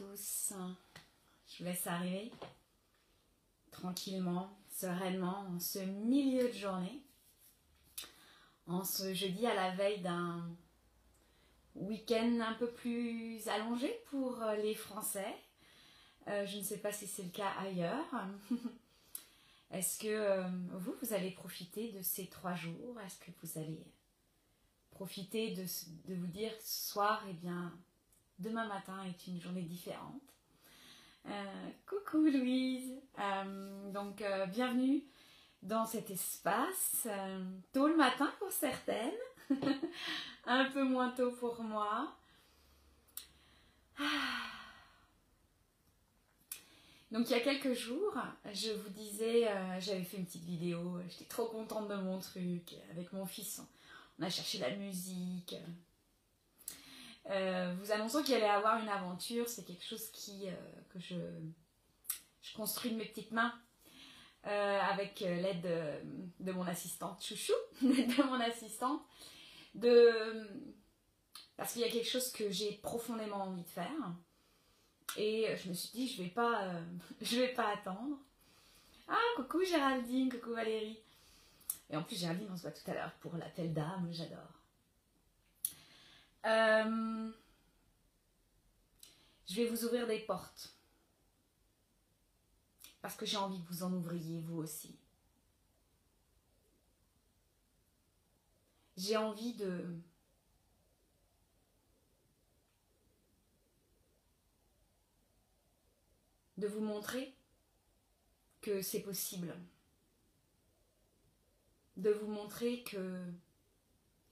Je 0.00 1.58
vous 1.58 1.64
laisse 1.64 1.86
arriver 1.86 2.32
tranquillement, 3.70 4.50
sereinement, 4.70 5.46
en 5.48 5.60
ce 5.60 5.78
milieu 5.78 6.48
de 6.48 6.52
journée, 6.54 7.02
en 8.66 8.82
ce 8.82 9.12
jeudi 9.12 9.46
à 9.46 9.54
la 9.54 9.74
veille 9.74 10.00
d'un 10.00 10.48
week-end 11.74 12.40
un 12.40 12.54
peu 12.54 12.70
plus 12.70 13.46
allongé 13.48 13.94
pour 14.06 14.42
les 14.62 14.74
Français. 14.74 15.34
Euh, 16.28 16.46
je 16.46 16.58
ne 16.58 16.62
sais 16.62 16.78
pas 16.78 16.92
si 16.92 17.06
c'est 17.06 17.22
le 17.22 17.30
cas 17.30 17.50
ailleurs. 17.58 18.06
Est-ce 19.70 19.98
que 19.98 20.08
euh, 20.08 20.48
vous, 20.72 20.94
vous 21.02 21.12
allez 21.12 21.30
profiter 21.30 21.92
de 21.92 22.02
ces 22.02 22.26
trois 22.26 22.54
jours? 22.54 22.98
Est-ce 23.00 23.18
que 23.18 23.30
vous 23.42 23.58
allez 23.58 23.86
profiter 24.90 25.54
de, 25.54 25.64
de 26.08 26.14
vous 26.14 26.26
dire 26.26 26.52
ce 26.60 26.90
soir, 26.90 27.22
eh 27.28 27.34
bien, 27.34 27.72
demain 28.40 28.66
matin 28.66 28.96
est 29.04 29.26
une 29.26 29.40
journée 29.40 29.62
différente 29.62 30.20
euh, 31.26 31.70
coucou 31.86 32.24
Louise, 32.30 32.94
euh, 33.18 33.92
donc 33.92 34.22
euh, 34.22 34.46
bienvenue 34.46 35.04
dans 35.62 35.84
cet 35.84 36.10
espace, 36.10 37.06
tôt 37.72 37.88
le 37.88 37.96
matin 37.96 38.32
pour 38.38 38.50
certaines, 38.50 39.12
un 40.46 40.64
peu 40.70 40.82
moins 40.82 41.10
tôt 41.10 41.32
pour 41.32 41.62
moi. 41.62 42.16
Ah. 43.98 44.04
Donc 47.10 47.28
il 47.28 47.32
y 47.32 47.34
a 47.34 47.40
quelques 47.40 47.74
jours, 47.74 48.16
je 48.54 48.70
vous 48.70 48.88
disais, 48.88 49.48
j'avais 49.80 50.04
fait 50.04 50.16
une 50.16 50.24
petite 50.24 50.44
vidéo, 50.44 50.98
j'étais 51.10 51.26
trop 51.26 51.46
contente 51.46 51.88
de 51.88 51.96
mon 51.96 52.18
truc, 52.18 52.74
avec 52.92 53.12
mon 53.12 53.26
fils, 53.26 53.60
on 54.18 54.22
a 54.22 54.30
cherché 54.30 54.58
la 54.58 54.70
musique, 54.76 55.54
euh, 57.28 57.74
vous 57.78 57.92
annonçant 57.92 58.22
qu'il 58.22 58.34
allait 58.34 58.48
avoir 58.48 58.80
une 58.82 58.88
aventure. 58.88 59.48
C'est 59.48 59.64
quelque 59.64 59.84
chose 59.84 60.10
qui, 60.10 60.48
euh, 60.48 60.52
que 60.90 60.98
je, 60.98 61.16
je, 62.42 62.54
construis 62.54 62.90
de 62.90 62.96
mes 62.96 63.04
petites 63.04 63.32
mains 63.32 63.54
euh, 64.46 64.80
avec 64.80 65.20
l'aide 65.20 65.62
de, 66.40 66.52
mon 66.52 66.66
assistante 66.66 67.22
chouchou, 67.22 67.52
de 67.82 68.22
mon 68.24 68.40
assistante, 68.40 69.02
de, 69.74 70.48
parce 71.56 71.74
qu'il 71.74 71.82
y 71.82 71.84
a 71.84 71.90
quelque 71.90 72.08
chose 72.08 72.32
que 72.32 72.50
j'ai 72.50 72.72
profondément 72.82 73.42
envie 73.44 73.62
de 73.62 73.68
faire. 73.68 74.14
Et 75.16 75.46
je 75.56 75.68
me 75.68 75.74
suis 75.74 75.90
dit, 75.90 76.08
je 76.08 76.22
vais 76.22 76.28
pas, 76.28 76.72
je 77.20 77.36
vais 77.36 77.52
pas 77.52 77.68
attendre. 77.72 78.16
Ah, 79.08 79.18
coucou 79.36 79.62
Géraldine, 79.64 80.30
coucou 80.30 80.54
Valérie. 80.54 81.00
Et 81.90 81.96
en 81.96 82.02
plus, 82.02 82.16
Géraldine, 82.16 82.48
on 82.52 82.56
se 82.56 82.62
voit 82.62 82.70
tout 82.70 82.88
à 82.88 82.94
l'heure 82.94 83.12
pour 83.20 83.36
l'appel 83.36 83.74
d'âme, 83.74 84.08
j'adore. 84.12 84.59
Euh, 86.46 87.32
je 89.46 89.54
vais 89.56 89.66
vous 89.66 89.84
ouvrir 89.84 90.06
des 90.06 90.20
portes. 90.20 90.74
Parce 93.02 93.16
que 93.16 93.26
j'ai 93.26 93.36
envie 93.36 93.62
que 93.62 93.68
vous 93.68 93.82
en 93.82 93.92
ouvriez 93.92 94.40
vous 94.40 94.58
aussi. 94.58 94.98
J'ai 98.96 99.16
envie 99.16 99.54
de... 99.54 99.84
de 106.58 106.66
vous 106.66 106.82
montrer 106.82 107.34
que 108.60 108.82
c'est 108.82 109.00
possible. 109.00 109.56
De 111.96 112.10
vous 112.10 112.26
montrer 112.26 112.82
que 112.84 113.24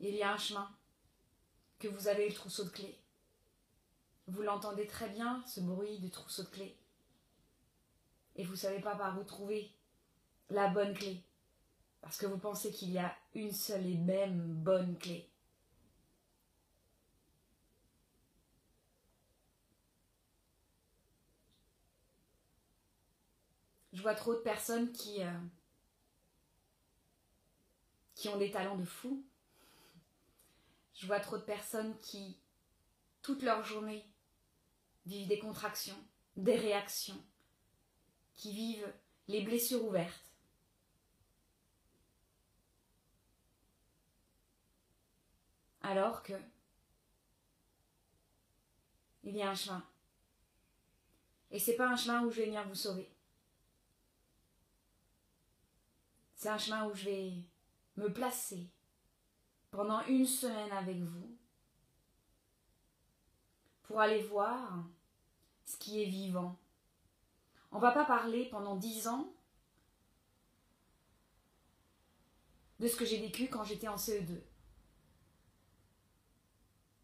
il 0.00 0.14
y 0.14 0.22
a 0.22 0.32
un 0.34 0.38
chemin 0.38 0.77
que 1.78 1.88
vous 1.88 2.08
avez 2.08 2.28
le 2.28 2.34
trousseau 2.34 2.64
de 2.64 2.70
clés. 2.70 2.98
Vous 4.26 4.42
l'entendez 4.42 4.86
très 4.86 5.08
bien, 5.08 5.42
ce 5.46 5.60
bruit 5.60 5.98
du 5.98 6.10
trousseau 6.10 6.42
de 6.42 6.48
clés. 6.48 6.76
Et 8.36 8.44
vous 8.44 8.52
ne 8.52 8.56
savez 8.56 8.80
pas 8.80 8.94
par 8.94 9.18
où 9.18 9.24
trouver 9.24 9.72
la 10.50 10.68
bonne 10.68 10.94
clé. 10.94 11.22
Parce 12.00 12.16
que 12.16 12.26
vous 12.26 12.38
pensez 12.38 12.70
qu'il 12.70 12.90
y 12.90 12.98
a 12.98 13.16
une 13.34 13.52
seule 13.52 13.86
et 13.86 13.96
même 13.96 14.54
bonne 14.54 14.96
clé. 14.98 15.28
Je 23.92 24.02
vois 24.02 24.14
trop 24.14 24.34
de 24.34 24.38
personnes 24.38 24.92
qui, 24.92 25.24
euh, 25.24 25.38
qui 28.14 28.28
ont 28.28 28.36
des 28.36 28.52
talents 28.52 28.76
de 28.76 28.84
fou, 28.84 29.24
je 30.98 31.06
vois 31.06 31.20
trop 31.20 31.38
de 31.38 31.42
personnes 31.42 31.96
qui, 32.00 32.36
toute 33.22 33.42
leur 33.42 33.62
journée, 33.62 34.04
vivent 35.06 35.28
des 35.28 35.38
contractions, 35.38 35.96
des 36.36 36.56
réactions, 36.56 37.24
qui 38.34 38.52
vivent 38.52 38.92
les 39.28 39.42
blessures 39.42 39.84
ouvertes. 39.84 40.32
Alors 45.82 46.24
que 46.24 46.34
il 49.22 49.36
y 49.36 49.42
a 49.42 49.50
un 49.50 49.54
chemin. 49.54 49.86
Et 51.52 51.60
c'est 51.60 51.76
pas 51.76 51.88
un 51.88 51.96
chemin 51.96 52.24
où 52.24 52.30
je 52.30 52.40
vais 52.40 52.46
venir 52.46 52.66
vous 52.66 52.74
sauver. 52.74 53.08
C'est 56.34 56.48
un 56.48 56.58
chemin 56.58 56.86
où 56.86 56.94
je 56.94 57.04
vais 57.04 57.32
me 57.96 58.12
placer 58.12 58.68
pendant 59.70 60.04
une 60.06 60.26
semaine 60.26 60.72
avec 60.72 60.98
vous 60.98 61.36
pour 63.82 64.00
aller 64.00 64.22
voir 64.22 64.84
ce 65.64 65.76
qui 65.76 66.02
est 66.02 66.08
vivant. 66.08 66.56
On 67.72 67.76
ne 67.76 67.82
va 67.82 67.92
pas 67.92 68.04
parler 68.04 68.46
pendant 68.50 68.76
dix 68.76 69.08
ans 69.08 69.32
de 72.78 72.86
ce 72.86 72.96
que 72.96 73.04
j'ai 73.04 73.20
vécu 73.20 73.48
quand 73.48 73.64
j'étais 73.64 73.88
en 73.88 73.96
CE2. 73.96 74.40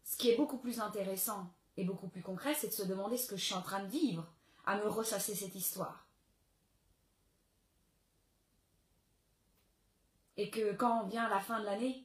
Ce 0.03 0.17
qui 0.17 0.29
est 0.29 0.37
beaucoup 0.37 0.57
plus 0.57 0.79
intéressant 0.79 1.51
et 1.77 1.83
beaucoup 1.83 2.07
plus 2.07 2.21
concret, 2.21 2.53
c'est 2.53 2.67
de 2.67 2.73
se 2.73 2.83
demander 2.83 3.17
ce 3.17 3.27
que 3.27 3.35
je 3.35 3.43
suis 3.43 3.53
en 3.53 3.61
train 3.61 3.83
de 3.83 3.89
vivre, 3.89 4.25
à 4.65 4.77
me 4.77 4.87
ressasser 4.87 5.35
cette 5.35 5.55
histoire. 5.55 6.07
Et 10.37 10.49
que 10.49 10.73
quand 10.73 11.05
vient 11.07 11.29
la 11.29 11.39
fin 11.39 11.59
de 11.59 11.65
l'année, 11.65 12.04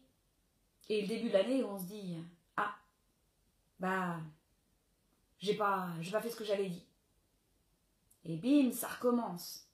et 0.90 1.02
le 1.02 1.06
début 1.06 1.28
de 1.28 1.34
l'année, 1.34 1.62
on 1.62 1.78
se 1.78 1.84
dit 1.84 2.16
Ah, 2.56 2.74
bah, 3.78 4.20
j'ai 5.38 5.54
pas, 5.54 5.88
j'ai 6.00 6.10
pas 6.10 6.20
fait 6.20 6.30
ce 6.30 6.36
que 6.36 6.44
j'avais 6.44 6.68
dit. 6.68 6.84
Et 8.24 8.36
bim, 8.36 8.72
ça 8.72 8.88
recommence. 8.88 9.68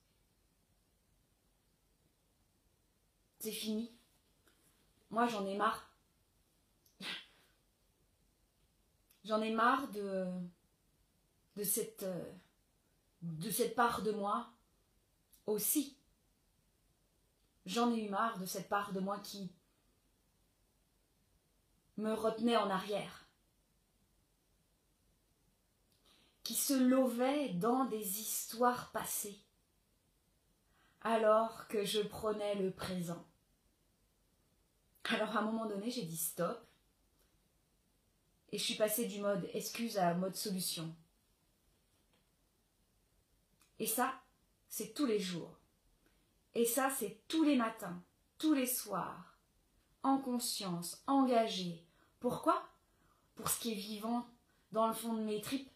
C'est 3.39 3.51
fini. 3.51 3.91
Moi, 5.09 5.27
j'en 5.27 5.47
ai 5.47 5.57
marre. 5.57 5.91
j'en 9.25 9.41
ai 9.41 9.53
marre 9.53 9.89
de, 9.89 10.27
cette 11.65 12.05
part 13.75 14.03
de 14.03 14.11
moi 14.11 14.51
aussi. 15.47 15.97
J'en 17.65 17.91
ai 17.95 18.05
eu 18.05 18.11
marre 18.11 18.39
de 18.39 18.45
cette 18.45 18.69
part 18.69 18.93
de 18.93 19.01
moi 19.01 19.19
qui, 19.21 19.51
me 21.97 22.13
retenait 22.13 22.57
en 22.57 22.71
arrière, 22.71 23.27
qui 26.43 26.55
se 26.55 26.75
lovait 26.75 27.51
dans 27.51 27.85
des 27.87 28.21
histoires 28.21 28.93
passées, 28.93 29.41
alors 31.01 31.69
que 31.69 31.85
je 31.85 32.01
prenais 32.01 32.55
le 32.57 32.71
présent. 32.71 33.25
Alors 35.05 35.37
à 35.37 35.41
un 35.41 35.45
moment 35.45 35.67
donné, 35.67 35.91
j'ai 35.91 36.05
dit 36.05 36.17
stop, 36.17 36.67
et 38.53 38.59
je 38.59 38.65
suis 38.65 38.75
passée 38.75 39.07
du 39.07 39.21
mode 39.21 39.49
excuse 39.55 39.99
à 39.99 40.15
mode 40.15 40.37
solution. 40.37 40.95
Et 43.79 43.87
ça, 43.87 44.21
c'est 44.69 44.95
tous 44.95 45.07
les 45.07 45.21
jours. 45.21 45.59
Et 46.55 46.65
ça, 46.65 46.91
c'est 46.91 47.21
tous 47.29 47.45
les 47.45 47.57
matins, 47.57 48.03
tous 48.39 48.55
les 48.55 48.67
soirs, 48.67 49.39
en 50.03 50.19
conscience, 50.19 51.03
engagé, 51.07 51.86
pourquoi? 52.29 52.69
Pour 53.37 53.49
ce 53.49 53.61
qui 53.61 53.71
est 53.71 53.77
vivant 53.77 54.27
dans 54.73 54.89
le 54.89 54.93
fond 54.93 55.15
de 55.15 55.23
mes 55.23 55.41
tripes. 55.41 55.71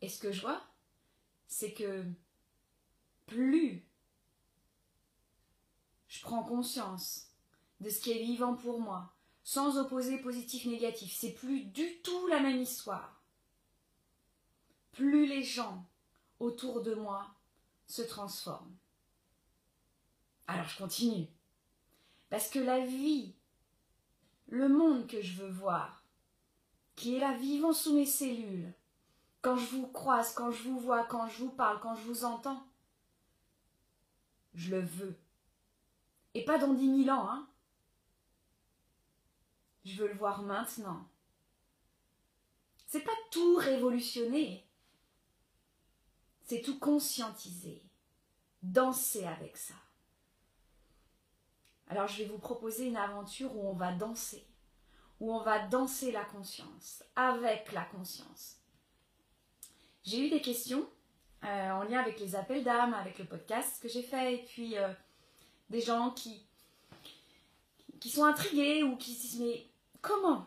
Et 0.00 0.08
ce 0.08 0.18
que 0.18 0.32
je 0.32 0.40
vois, 0.40 0.60
c'est 1.46 1.72
que 1.72 2.04
plus 3.26 3.86
je 6.08 6.22
prends 6.22 6.42
conscience 6.42 7.30
de 7.78 7.88
ce 7.88 8.00
qui 8.00 8.10
est 8.10 8.24
vivant 8.24 8.56
pour 8.56 8.80
moi, 8.80 9.14
sans 9.44 9.78
opposer 9.78 10.18
positif-négatif, 10.18 11.16
c'est 11.16 11.34
plus 11.34 11.66
du 11.66 12.00
tout 12.02 12.26
la 12.26 12.40
même 12.40 12.60
histoire. 12.60 13.22
Plus 14.90 15.28
les 15.28 15.44
gens 15.44 15.88
autour 16.40 16.82
de 16.82 16.96
moi 16.96 17.32
se 17.86 18.02
transforment. 18.02 18.76
Alors 20.48 20.66
je 20.66 20.78
continue. 20.78 21.28
Parce 22.36 22.50
que 22.50 22.58
la 22.58 22.84
vie, 22.84 23.34
le 24.48 24.68
monde 24.68 25.06
que 25.06 25.22
je 25.22 25.40
veux 25.40 25.48
voir, 25.48 26.04
qui 26.94 27.16
est 27.16 27.18
là 27.18 27.32
vivant 27.32 27.72
sous 27.72 27.94
mes 27.94 28.04
cellules, 28.04 28.74
quand 29.40 29.56
je 29.56 29.64
vous 29.74 29.86
croise, 29.86 30.34
quand 30.34 30.50
je 30.50 30.64
vous 30.64 30.78
vois, 30.78 31.04
quand 31.04 31.28
je 31.28 31.38
vous 31.38 31.50
parle, 31.50 31.80
quand 31.80 31.96
je 31.96 32.02
vous 32.02 32.26
entends, 32.26 32.62
je 34.52 34.70
le 34.76 34.82
veux. 34.82 35.18
Et 36.34 36.44
pas 36.44 36.58
dans 36.58 36.74
dix 36.74 36.88
mille 36.88 37.10
ans, 37.10 37.26
hein. 37.26 37.48
Je 39.86 40.02
veux 40.02 40.08
le 40.08 40.18
voir 40.18 40.42
maintenant. 40.42 41.08
C'est 42.86 43.00
pas 43.00 43.16
tout 43.30 43.56
révolutionner, 43.56 44.68
c'est 46.42 46.60
tout 46.60 46.78
conscientiser, 46.78 47.82
danser 48.62 49.24
avec 49.24 49.56
ça. 49.56 49.85
Alors 51.88 52.08
je 52.08 52.18
vais 52.18 52.28
vous 52.28 52.38
proposer 52.38 52.86
une 52.86 52.96
aventure 52.96 53.56
où 53.56 53.68
on 53.68 53.74
va 53.74 53.92
danser, 53.92 54.44
où 55.20 55.32
on 55.32 55.42
va 55.42 55.66
danser 55.66 56.10
la 56.10 56.24
conscience, 56.24 57.04
avec 57.14 57.72
la 57.72 57.84
conscience. 57.84 58.56
J'ai 60.02 60.26
eu 60.26 60.30
des 60.30 60.40
questions 60.40 60.88
euh, 61.44 61.70
en 61.70 61.84
lien 61.84 62.00
avec 62.00 62.18
les 62.18 62.34
appels 62.34 62.64
d'âme, 62.64 62.94
avec 62.94 63.18
le 63.18 63.24
podcast 63.24 63.80
que 63.80 63.88
j'ai 63.88 64.02
fait, 64.02 64.34
et 64.34 64.44
puis 64.44 64.76
euh, 64.76 64.88
des 65.70 65.80
gens 65.80 66.10
qui, 66.10 66.42
sont 68.08 68.24
intrigués 68.24 68.84
ou 68.84 68.96
qui 68.96 69.14
se 69.14 69.22
disent 69.22 69.40
mais 69.40 69.66
comment? 70.00 70.46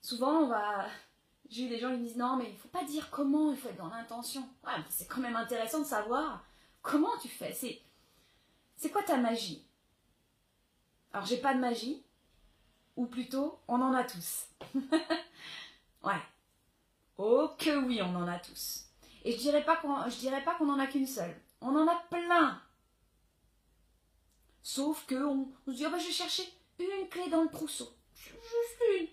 Souvent 0.00 0.42
on 0.42 0.48
va... 0.48 0.86
J'ai 1.50 1.64
eu 1.64 1.68
des 1.68 1.78
gens 1.78 1.90
qui 1.90 1.98
me 1.98 2.04
disent 2.04 2.16
non 2.16 2.36
mais 2.36 2.46
il 2.46 2.52
ne 2.52 2.58
faut 2.58 2.68
pas 2.68 2.84
dire 2.84 3.10
comment, 3.10 3.50
il 3.50 3.56
faut 3.56 3.68
être 3.68 3.78
dans 3.78 3.88
l'intention. 3.88 4.48
Ouais, 4.64 4.72
c'est 4.88 5.06
quand 5.06 5.20
même 5.20 5.36
intéressant 5.36 5.80
de 5.80 5.84
savoir 5.84 6.44
comment 6.82 7.16
tu 7.20 7.28
fais. 7.28 7.52
C'est, 7.52 7.80
c'est 8.76 8.90
quoi 8.90 9.02
ta 9.02 9.16
magie? 9.16 9.67
Alors 11.12 11.26
j'ai 11.26 11.38
pas 11.38 11.54
de 11.54 11.60
magie, 11.60 12.04
ou 12.96 13.06
plutôt 13.06 13.60
on 13.68 13.80
en 13.80 13.94
a 13.94 14.04
tous. 14.04 14.48
ouais. 16.02 16.22
Oh 17.16 17.50
que 17.58 17.84
oui, 17.84 18.00
on 18.02 18.14
en 18.14 18.28
a 18.28 18.38
tous. 18.38 18.84
Et 19.24 19.32
je 19.32 19.38
dirais 19.38 19.64
pas 19.64 19.76
qu'on, 19.76 20.08
je 20.08 20.18
dirais 20.18 20.44
pas 20.44 20.54
qu'on 20.54 20.68
en 20.68 20.78
a 20.78 20.86
qu'une 20.86 21.06
seule. 21.06 21.34
On 21.60 21.74
en 21.74 21.88
a 21.88 21.96
plein. 22.10 22.60
Sauf 24.62 25.06
que 25.06 25.24
on, 25.24 25.52
se 25.66 25.70
dit 25.72 25.86
oh 25.86 25.90
bah 25.90 25.98
je 25.98 26.06
vais 26.06 26.12
chercher 26.12 26.42
une 26.78 27.08
clé 27.08 27.28
dans 27.28 27.42
le 27.42 27.50
trousseau. 27.50 27.90
Juste 28.14 28.82
une. 29.00 29.08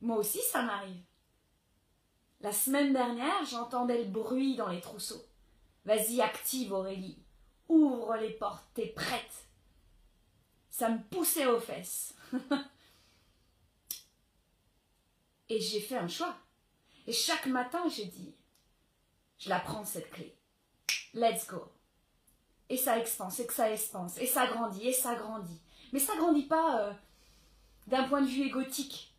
Moi 0.00 0.18
aussi 0.18 0.40
ça 0.40 0.62
m'arrive. 0.62 1.02
La 2.40 2.52
semaine 2.52 2.92
dernière, 2.92 3.44
j'entendais 3.46 4.04
le 4.04 4.10
bruit 4.10 4.54
dans 4.54 4.68
les 4.68 4.80
trousseaux. 4.80 5.24
Vas-y, 5.86 6.20
active 6.20 6.72
Aurélie. 6.72 7.23
Ouvre 7.68 8.16
les 8.16 8.30
portes, 8.30 8.66
t'es 8.74 8.88
prête. 8.88 9.46
Ça 10.70 10.88
me 10.88 11.02
poussait 11.10 11.46
aux 11.46 11.60
fesses. 11.60 12.14
Et 15.48 15.60
j'ai 15.60 15.80
fait 15.80 15.96
un 15.96 16.08
choix. 16.08 16.36
Et 17.06 17.12
chaque 17.12 17.46
matin, 17.46 17.84
j'ai 17.88 18.06
dit, 18.06 18.34
je 19.38 19.48
la 19.48 19.60
prends 19.60 19.84
cette 19.84 20.10
clé. 20.10 20.36
Let's 21.12 21.46
go. 21.46 21.70
Et 22.68 22.76
ça 22.76 22.98
expanse, 22.98 23.38
et 23.40 23.46
que 23.46 23.52
ça 23.52 23.70
expanse, 23.70 24.18
et 24.18 24.26
ça 24.26 24.46
grandit, 24.46 24.88
et 24.88 24.92
ça 24.92 25.14
grandit. 25.14 25.60
Mais 25.92 25.98
ça 25.98 26.16
grandit 26.16 26.46
pas 26.46 26.80
euh, 26.80 26.92
d'un 27.86 28.08
point 28.08 28.22
de 28.22 28.26
vue 28.26 28.46
égotique. 28.46 29.14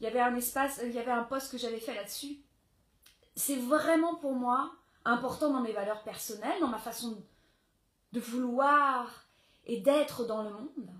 Il 0.00 0.04
y 0.04 0.06
avait 0.06 0.20
un 0.20 0.34
espace, 0.36 0.80
il 0.82 0.92
y 0.92 0.98
avait 0.98 1.10
un 1.10 1.24
poste 1.24 1.50
que 1.50 1.58
j'avais 1.58 1.80
fait 1.80 1.94
là-dessus. 1.94 2.38
C'est 3.36 3.56
vraiment 3.56 4.14
pour 4.14 4.32
moi 4.32 4.72
important 5.04 5.52
dans 5.52 5.60
mes 5.60 5.72
valeurs 5.72 6.02
personnelles, 6.02 6.60
dans 6.60 6.68
ma 6.68 6.78
façon 6.78 7.22
de 8.14 8.20
vouloir 8.20 9.26
et 9.66 9.80
d'être 9.80 10.24
dans 10.24 10.42
le 10.44 10.50
monde. 10.50 10.90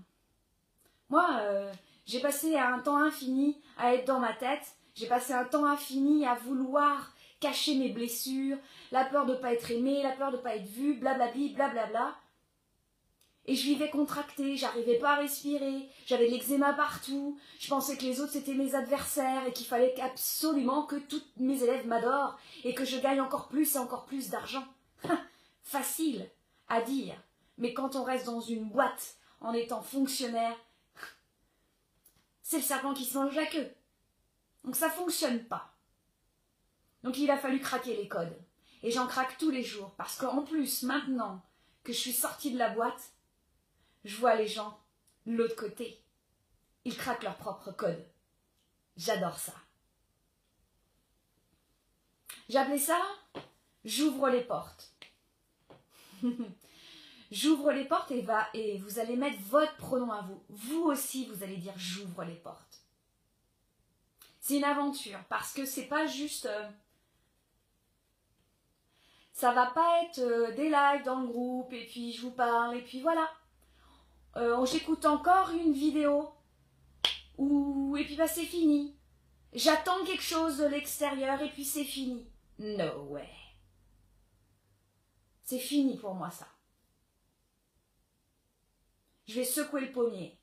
Moi, 1.09 1.27
euh, 1.39 1.71
j'ai 2.05 2.19
passé 2.19 2.57
un 2.57 2.79
temps 2.79 2.97
infini 2.97 3.57
à 3.77 3.95
être 3.95 4.05
dans 4.05 4.19
ma 4.19 4.33
tête, 4.33 4.75
j'ai 4.95 5.07
passé 5.07 5.33
un 5.33 5.45
temps 5.45 5.65
infini 5.65 6.25
à 6.25 6.35
vouloir 6.35 7.13
cacher 7.39 7.75
mes 7.75 7.89
blessures, 7.89 8.57
la 8.91 9.05
peur 9.05 9.25
de 9.25 9.33
ne 9.33 9.37
pas 9.37 9.53
être 9.53 9.71
aimée, 9.71 10.03
la 10.03 10.11
peur 10.11 10.31
de 10.31 10.37
ne 10.37 10.41
pas 10.41 10.55
être 10.55 10.67
vue, 10.67 10.95
blablabli, 10.95 11.53
blablabla. 11.53 12.15
Et 13.47 13.55
je 13.55 13.63
vivais 13.63 13.89
contractée, 13.89 14.57
j'arrivais 14.57 14.97
pas 14.97 15.13
à 15.13 15.17
respirer, 15.17 15.87
j'avais 16.07 16.27
de 16.27 16.31
l'eczéma 16.31 16.73
partout, 16.73 17.39
je 17.59 17.69
pensais 17.69 17.95
que 17.95 18.03
les 18.03 18.19
autres 18.19 18.33
c'était 18.33 18.55
mes 18.55 18.73
adversaires 18.73 19.45
et 19.47 19.53
qu'il 19.53 19.67
fallait 19.67 19.95
absolument 20.01 20.83
que 20.83 20.95
tous 20.95 21.23
mes 21.37 21.63
élèves 21.63 21.85
m'adorent 21.85 22.39
et 22.63 22.73
que 22.73 22.83
je 22.83 22.97
gagne 22.97 23.21
encore 23.21 23.47
plus 23.47 23.75
et 23.75 23.79
encore 23.79 24.05
plus 24.05 24.29
d'argent. 24.29 24.65
Facile 25.63 26.27
à 26.67 26.81
dire, 26.81 27.15
mais 27.57 27.73
quand 27.73 27.95
on 27.95 28.03
reste 28.03 28.25
dans 28.25 28.41
une 28.41 28.69
boîte 28.69 29.17
en 29.41 29.53
étant 29.53 29.81
fonctionnaire, 29.81 30.57
c'est 32.41 32.57
le 32.57 32.63
serpent 32.63 32.93
qui 32.93 33.05
se 33.05 33.17
mange 33.17 33.35
la 33.35 33.45
queue. 33.45 33.71
Donc 34.63 34.75
ça 34.75 34.89
fonctionne 34.89 35.43
pas. 35.45 35.73
Donc 37.03 37.17
il 37.17 37.29
a 37.29 37.37
fallu 37.37 37.59
craquer 37.59 37.95
les 37.95 38.07
codes. 38.07 38.35
Et 38.83 38.91
j'en 38.91 39.07
craque 39.07 39.37
tous 39.37 39.49
les 39.49 39.63
jours, 39.63 39.91
parce 39.97 40.17
qu'en 40.17 40.43
plus, 40.43 40.83
maintenant 40.83 41.41
que 41.83 41.93
je 41.93 41.97
suis 41.97 42.13
sortie 42.13 42.51
de 42.51 42.59
la 42.59 42.69
boîte, 42.69 43.13
je 44.03 44.15
vois 44.17 44.35
les 44.35 44.47
gens 44.47 44.79
de 45.25 45.33
l'autre 45.33 45.55
côté. 45.55 45.99
Ils 46.83 46.95
craquent 46.95 47.23
leurs 47.23 47.37
propres 47.37 47.71
codes. 47.71 48.05
J'adore 48.97 49.39
ça. 49.39 49.53
J'appelais 52.47 52.77
ça 52.77 52.99
J'ouvre 53.83 54.29
les 54.29 54.43
portes. 54.43 54.94
j'ouvre 57.31 57.71
les 57.71 57.85
portes 57.85 58.11
et, 58.11 58.21
va, 58.21 58.47
et 58.53 58.77
vous 58.77 58.99
allez 58.99 59.15
mettre 59.15 59.39
votre 59.49 59.75
pronom 59.77 60.11
à 60.11 60.21
vous. 60.21 60.41
Vous 60.49 60.83
aussi, 60.83 61.25
vous 61.25 61.43
allez 61.43 61.57
dire 61.57 61.73
j'ouvre 61.77 62.23
les 62.23 62.35
portes. 62.35 62.81
C'est 64.39 64.57
une 64.57 64.63
aventure 64.63 65.19
parce 65.29 65.53
que 65.53 65.65
c'est 65.65 65.87
pas 65.87 66.05
juste. 66.05 66.45
Euh, 66.45 66.69
ça 69.33 69.51
va 69.51 69.65
pas 69.65 70.03
être 70.03 70.19
euh, 70.19 70.55
des 70.55 70.69
lives 70.69 71.03
dans 71.03 71.19
le 71.21 71.27
groupe 71.27 71.73
et 71.73 71.85
puis 71.85 72.13
je 72.13 72.21
vous 72.21 72.31
parle 72.31 72.77
et 72.77 72.81
puis 72.81 73.01
voilà. 73.01 73.29
Euh, 74.37 74.65
J'écoute 74.65 75.05
encore 75.05 75.49
une 75.51 75.73
vidéo 75.73 76.29
ou 77.37 77.97
et 77.97 78.05
puis 78.05 78.15
bah 78.15 78.27
c'est 78.27 78.45
fini. 78.45 78.95
J'attends 79.53 80.03
quelque 80.05 80.23
chose 80.23 80.57
de 80.57 80.65
l'extérieur 80.65 81.41
et 81.41 81.49
puis 81.49 81.65
c'est 81.65 81.83
fini. 81.83 82.27
No 82.59 83.07
way. 83.09 83.27
C'est 85.45 85.59
fini 85.59 85.95
pour 85.95 86.15
moi 86.15 86.31
ça. 86.31 86.47
Je 89.27 89.35
vais 89.35 89.45
secouer 89.45 89.81
le 89.81 89.91
pommier. 89.91 90.37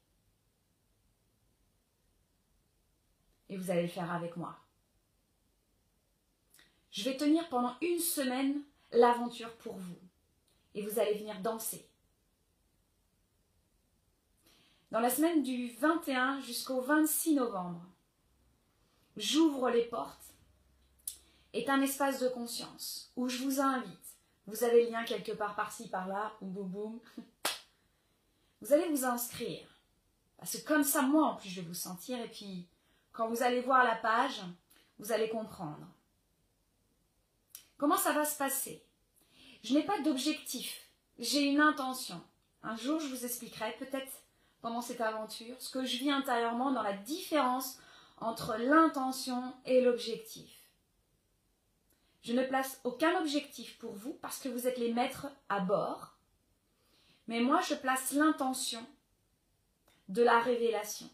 Et 3.49 3.57
vous 3.57 3.71
allez 3.71 3.83
le 3.83 3.89
faire 3.89 4.11
avec 4.13 4.37
moi. 4.37 4.59
Je 6.91 7.05
vais 7.05 7.17
tenir 7.17 7.49
pendant 7.49 7.77
une 7.81 7.99
semaine 7.99 8.63
l'aventure 8.93 9.55
pour 9.59 9.75
vous. 9.75 9.99
Et 10.75 10.83
vous 10.83 10.99
allez 10.99 11.19
venir 11.19 11.41
danser. 11.41 11.87
Dans 14.91 15.01
la 15.01 15.11
semaine 15.11 15.43
du 15.43 15.69
21 15.69 16.41
jusqu'au 16.41 16.81
26 16.81 17.35
novembre, 17.35 17.85
j'ouvre 19.17 19.71
les 19.71 19.85
portes 19.85 20.33
est 21.53 21.69
un 21.69 21.83
espace 21.83 22.21
de 22.21 22.29
conscience 22.29 23.13
où 23.17 23.29
je 23.29 23.43
vous 23.43 23.61
invite 23.61 24.02
vous 24.47 24.65
avez 24.65 24.85
le 24.85 24.91
lien 24.91 25.05
quelque 25.05 25.33
part 25.33 25.55
par-ci, 25.55 25.89
par-là, 25.89 26.33
boum 26.41 26.69
boum 26.69 27.01
Vous 28.61 28.73
allez 28.73 28.89
vous 28.89 29.05
inscrire. 29.05 29.67
Parce 30.39 30.57
que 30.57 30.67
comme 30.67 30.85
ça, 30.85 31.03
moi, 31.03 31.27
en 31.27 31.35
plus, 31.37 31.49
je 31.49 31.61
vais 31.61 31.67
vous 31.67 31.75
sentir. 31.75 32.21
Et 32.21 32.29
puis, 32.29 32.67
quand 33.13 33.29
vous 33.29 33.43
allez 33.43 33.61
voir 33.61 33.85
la 33.85 33.97
page, 33.97 34.43
vous 34.99 35.13
allez 35.13 35.29
comprendre. 35.29 35.87
Comment 37.77 37.97
ça 37.97 38.13
va 38.13 38.25
se 38.25 38.37
passer? 38.37 38.85
Je 39.63 39.75
n'ai 39.75 39.85
pas 39.85 40.01
d'objectif. 40.01 40.89
J'ai 41.19 41.43
une 41.43 41.61
intention. 41.61 42.21
Un 42.63 42.77
jour, 42.77 43.01
je 43.01 43.07
vous 43.07 43.25
expliquerai, 43.25 43.77
peut-être 43.79 44.13
pendant 44.61 44.81
cette 44.81 45.01
aventure, 45.01 45.61
ce 45.61 45.71
que 45.71 45.85
je 45.85 45.99
vis 45.99 46.11
intérieurement 46.11 46.71
dans 46.71 46.83
la 46.83 46.93
différence 46.93 47.79
entre 48.19 48.57
l'intention 48.57 49.55
et 49.65 49.81
l'objectif. 49.83 50.62
Je 52.23 52.33
ne 52.33 52.45
place 52.45 52.81
aucun 52.85 53.19
objectif 53.21 53.79
pour 53.79 53.93
vous 53.95 54.15
parce 54.15 54.39
que 54.39 54.49
vous 54.49 54.67
êtes 54.67 54.79
les 54.79 54.93
maîtres 54.93 55.27
à 55.49 55.61
bord. 55.61 56.17
Mais 57.27 57.41
moi, 57.41 57.61
je 57.61 57.75
place 57.75 58.13
l'intention 58.13 58.85
de 60.09 60.23
la 60.23 60.41
révélation, 60.41 61.09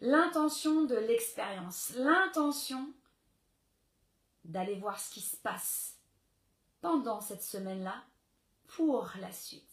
l'intention 0.00 0.84
de 0.84 0.96
l'expérience, 0.96 1.92
l'intention 1.96 2.92
d'aller 4.44 4.74
voir 4.74 5.00
ce 5.00 5.10
qui 5.10 5.20
se 5.20 5.36
passe 5.36 5.98
pendant 6.80 7.20
cette 7.20 7.42
semaine-là 7.42 8.04
pour 8.66 9.12
la 9.20 9.32
suite. 9.32 9.68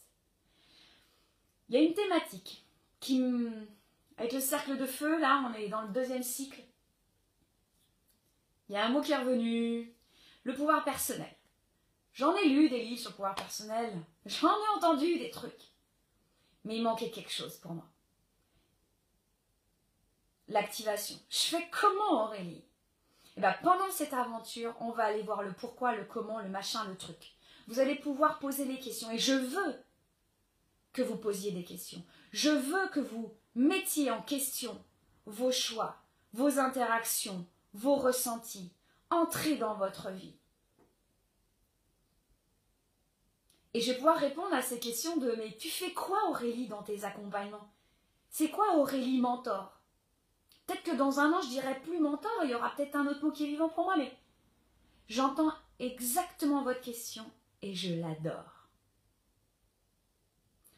Il 1.67 1.75
y 1.75 1.77
a 1.77 1.81
une 1.81 1.93
thématique 1.93 2.65
qui, 2.99 3.23
avec 4.17 4.31
le 4.31 4.39
cercle 4.39 4.77
de 4.77 4.85
feu, 4.85 5.19
là, 5.19 5.49
on 5.49 5.53
est 5.53 5.67
dans 5.67 5.81
le 5.81 5.89
deuxième 5.89 6.23
cycle. 6.23 6.61
Il 8.69 8.75
y 8.75 8.77
a 8.77 8.85
un 8.85 8.89
mot 8.89 9.01
qui 9.01 9.11
est 9.11 9.17
revenu, 9.17 9.93
le 10.43 10.53
pouvoir 10.53 10.83
personnel. 10.83 11.35
J'en 12.13 12.35
ai 12.35 12.49
lu 12.49 12.69
des 12.69 12.83
livres 12.83 12.99
sur 12.99 13.11
le 13.11 13.15
pouvoir 13.15 13.35
personnel, 13.35 13.93
j'en 14.25 14.49
ai 14.49 14.77
entendu 14.77 15.17
des 15.17 15.29
trucs. 15.29 15.71
Mais 16.65 16.75
il 16.75 16.83
manquait 16.83 17.11
quelque 17.11 17.31
chose 17.31 17.57
pour 17.57 17.73
moi. 17.73 17.85
L'activation. 20.47 21.17
Je 21.29 21.37
fais 21.37 21.69
comment 21.71 22.25
Aurélie? 22.25 22.63
Eh 23.37 23.41
bien 23.41 23.55
pendant 23.63 23.89
cette 23.89 24.13
aventure, 24.13 24.75
on 24.81 24.91
va 24.91 25.05
aller 25.05 25.23
voir 25.23 25.41
le 25.41 25.53
pourquoi, 25.53 25.95
le 25.95 26.03
comment, 26.03 26.39
le 26.39 26.49
machin, 26.49 26.85
le 26.85 26.97
truc. 26.97 27.35
Vous 27.67 27.79
allez 27.79 27.95
pouvoir 27.95 28.39
poser 28.39 28.65
les 28.65 28.79
questions 28.79 29.09
et 29.11 29.17
je 29.17 29.33
veux 29.33 29.83
que 30.91 31.01
vous 31.01 31.15
posiez 31.15 31.51
des 31.51 31.63
questions. 31.63 32.03
Je 32.33 32.49
veux 32.49 32.89
que 32.89 32.99
vous 32.99 33.33
mettiez 33.55 34.11
en 34.11 34.21
question 34.21 34.83
vos 35.25 35.51
choix, 35.51 36.03
vos 36.33 36.59
interactions, 36.59 37.47
vos 37.73 37.95
ressentis. 37.95 38.73
Entrez 39.11 39.57
dans 39.57 39.75
votre 39.75 40.09
vie. 40.09 40.35
Et 43.73 43.81
je 43.81 43.91
vais 43.91 43.97
pouvoir 43.97 44.17
répondre 44.17 44.53
à 44.53 44.61
ces 44.61 44.79
questions 44.79 45.17
de 45.17 45.33
mais 45.33 45.55
tu 45.57 45.69
fais 45.69 45.93
quoi 45.93 46.29
Aurélie 46.29 46.67
dans 46.67 46.81
tes 46.81 47.03
accompagnements? 47.03 47.71
C'est 48.29 48.49
quoi 48.49 48.77
Aurélie 48.77 49.19
mentor? 49.19 49.81
Peut-être 50.65 50.83
que 50.83 50.95
dans 50.95 51.19
un 51.19 51.33
an 51.33 51.41
je 51.41 51.49
dirai 51.49 51.79
plus 51.81 51.99
mentor, 51.99 52.31
il 52.43 52.51
y 52.51 52.55
aura 52.55 52.73
peut-être 52.73 52.95
un 52.95 53.07
autre 53.07 53.23
mot 53.23 53.31
qui 53.31 53.43
est 53.43 53.49
vivant 53.49 53.69
pour 53.69 53.85
moi, 53.85 53.97
mais 53.97 54.17
j'entends 55.07 55.53
exactement 55.79 56.63
votre 56.63 56.81
question 56.81 57.29
et 57.61 57.73
je 57.73 57.95
l'adore. 57.95 58.69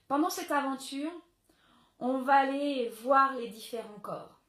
Pendant 0.07 0.29
cette 0.29 0.51
aventure, 0.51 1.11
on 1.99 2.21
va 2.21 2.35
aller 2.35 2.89
voir 2.89 3.35
les 3.35 3.47
différents 3.47 3.99
corps. 3.99 4.41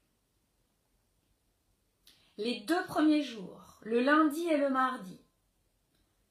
Les 2.36 2.60
deux 2.60 2.84
premiers 2.86 3.22
jours, 3.22 3.73
le 3.84 4.00
lundi 4.00 4.46
et 4.48 4.56
le 4.56 4.70
mardi, 4.70 5.18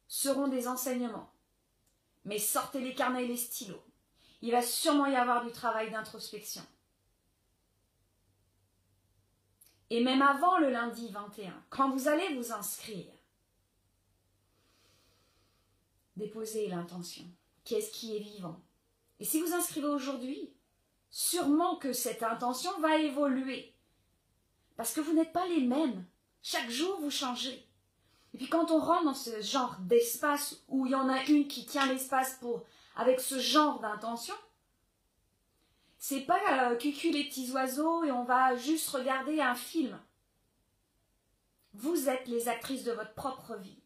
seront 0.08 0.48
des 0.48 0.68
enseignements. 0.68 1.32
Mais 2.26 2.40
sortez 2.40 2.80
les 2.82 2.94
carnets 2.94 3.26
et 3.26 3.28
les 3.28 3.38
stylos. 3.38 3.84
Il 4.42 4.52
va 4.52 4.62
sûrement 4.62 5.06
y 5.06 5.16
avoir 5.16 5.46
du 5.46 5.52
travail 5.52 5.90
d'introspection. 5.90 6.64
Et 9.90 10.04
même 10.04 10.22
avant 10.22 10.58
le 10.58 10.70
lundi 10.70 11.10
21, 11.10 11.64
quand 11.70 11.90
vous 11.92 12.08
allez 12.08 12.36
vous 12.36 12.52
inscrire, 12.52 13.12
déposez 16.16 16.68
l'intention. 16.68 17.26
Qu'est-ce 17.64 17.92
qui 17.92 18.16
est 18.16 18.20
vivant? 18.20 18.60
Et 19.20 19.26
si 19.26 19.40
vous 19.42 19.54
inscrivez 19.54 19.88
aujourd'hui, 19.88 20.54
sûrement 21.10 21.76
que 21.76 21.94
cette 21.94 22.24
intention 22.24 22.72
va 22.80 22.98
évoluer. 22.98 23.74
Parce 24.76 24.94
que 24.94 25.02
vous 25.02 25.14
n'êtes 25.14 25.32
pas 25.32 25.48
les 25.48 25.62
mêmes. 25.62 26.06
Chaque 26.44 26.70
jour, 26.70 27.00
vous 27.00 27.10
changez. 27.10 27.66
Et 28.34 28.38
puis 28.38 28.50
quand 28.50 28.70
on 28.70 28.80
rentre 28.80 29.06
dans 29.06 29.14
ce 29.14 29.42
genre 29.42 29.78
d'espace 29.80 30.62
où 30.68 30.86
il 30.86 30.92
y 30.92 30.96
en 30.96 31.08
a 31.08 31.24
une 31.26 31.48
qui 31.48 31.66
tient 31.66 31.86
l'espace 31.86 32.38
pour 32.42 32.66
avec 32.96 33.20
ce 33.20 33.40
genre 33.40 33.80
d'intention, 33.80 34.36
c'est 35.98 36.22
pas 36.22 36.72
euh, 36.72 36.76
cucu 36.76 37.12
les 37.12 37.24
petits 37.24 37.50
oiseaux 37.52 38.04
et 38.04 38.12
on 38.12 38.26
va 38.26 38.58
juste 38.58 38.90
regarder 38.90 39.40
un 39.40 39.56
film. 39.56 39.98
Vous 41.74 42.10
êtes 42.10 42.28
les 42.28 42.50
actrices 42.50 42.84
de 42.84 42.92
votre 42.92 43.14
propre 43.14 43.56
vie. 43.56 43.82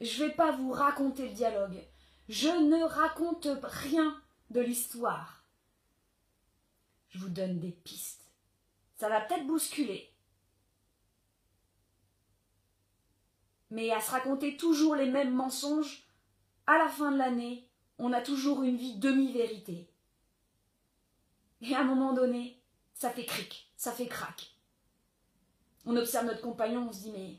Je 0.00 0.24
vais 0.24 0.32
pas 0.32 0.52
vous 0.52 0.70
raconter 0.70 1.28
le 1.28 1.34
dialogue. 1.34 1.82
Je 2.28 2.48
ne 2.48 2.84
raconte 2.84 3.48
rien 3.62 4.22
de 4.50 4.60
l'histoire. 4.60 5.44
Je 7.08 7.18
vous 7.18 7.28
donne 7.28 7.58
des 7.58 7.72
pistes. 7.72 8.30
Ça 8.96 9.08
va 9.08 9.20
peut-être 9.20 9.46
bousculer. 9.46 10.09
Mais 13.70 13.90
à 13.90 14.00
se 14.00 14.10
raconter 14.10 14.56
toujours 14.56 14.96
les 14.96 15.10
mêmes 15.10 15.32
mensonges, 15.32 16.04
à 16.66 16.78
la 16.78 16.88
fin 16.88 17.12
de 17.12 17.18
l'année, 17.18 17.68
on 17.98 18.12
a 18.12 18.20
toujours 18.20 18.62
une 18.62 18.76
vie 18.76 18.96
demi-vérité. 18.96 19.88
Et 21.60 21.74
à 21.74 21.80
un 21.80 21.84
moment 21.84 22.12
donné, 22.12 22.60
ça 22.94 23.10
fait 23.10 23.26
cric, 23.26 23.70
ça 23.76 23.92
fait 23.92 24.06
crac. 24.08 24.54
On 25.86 25.96
observe 25.96 26.26
notre 26.26 26.42
compagnon, 26.42 26.88
on 26.88 26.92
se 26.92 27.00
dit 27.00 27.12
mais 27.12 27.36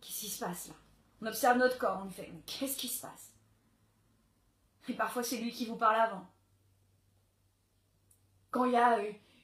qu'est-ce 0.00 0.20
qui 0.20 0.28
se 0.28 0.44
passe 0.44 0.68
là? 0.68 0.74
On 1.22 1.26
observe 1.26 1.58
notre 1.58 1.78
corps, 1.78 2.00
on 2.02 2.04
lui 2.06 2.12
fait 2.12 2.32
qu'est-ce 2.46 2.76
qui 2.76 2.88
se 2.88 3.00
passe? 3.02 3.32
Et 4.88 4.94
parfois 4.94 5.22
c'est 5.22 5.38
lui 5.38 5.50
qui 5.50 5.66
vous 5.66 5.76
parle 5.76 6.00
avant. 6.00 6.26
Quand 8.50 8.66
il 8.66 8.72
y 8.72 8.76
a 8.76 9.00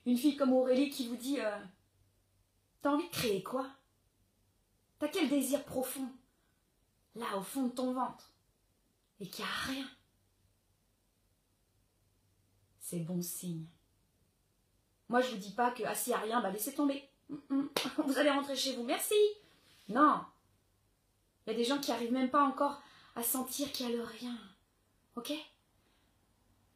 une 0.07 0.17
fille 0.17 0.37
comme 0.37 0.53
Aurélie 0.53 0.91
qui 0.91 1.09
vous 1.09 1.17
dit 1.17 1.41
euh, 1.41 1.59
T'as 2.83 2.91
envie 2.91 3.09
de 3.09 3.13
créer 3.13 3.43
quoi? 3.43 3.67
T'as 5.01 5.09
quel 5.09 5.31
désir 5.31 5.65
profond 5.65 6.09
Là 7.17 7.37
au 7.37 7.43
fond 7.43 7.65
de 7.65 7.73
ton 7.73 7.95
ventre. 7.95 8.33
Et 9.19 9.27
qu'il 9.27 9.45
n'y 9.45 9.51
a 9.51 9.55
rien? 9.73 9.91
C'est 12.79 13.01
bon 13.01 13.23
signe. 13.23 13.67
Moi 15.09 15.23
je 15.23 15.31
vous 15.31 15.39
dis 15.39 15.53
pas 15.53 15.71
que 15.71 15.83
ah 15.85 15.95
s'il 15.95 16.13
n'y 16.13 16.19
a 16.19 16.23
rien, 16.23 16.41
bah 16.41 16.51
laissez 16.51 16.75
tomber. 16.75 17.09
Vous 17.29 18.19
allez 18.19 18.31
rentrer 18.31 18.57
chez 18.57 18.77
vous, 18.77 18.85
merci. 18.85 19.15
Non. 19.89 20.21
Il 21.47 21.53
y 21.53 21.55
a 21.55 21.57
des 21.57 21.65
gens 21.65 21.79
qui 21.79 21.91
n'arrivent 21.91 22.13
même 22.13 22.31
pas 22.31 22.45
encore 22.45 22.83
à 23.17 23.23
sentir 23.23 23.73
qu'il 23.73 23.89
y 23.89 23.93
a 23.93 23.97
le 23.97 24.03
rien. 24.03 24.37
Ok? 25.17 25.33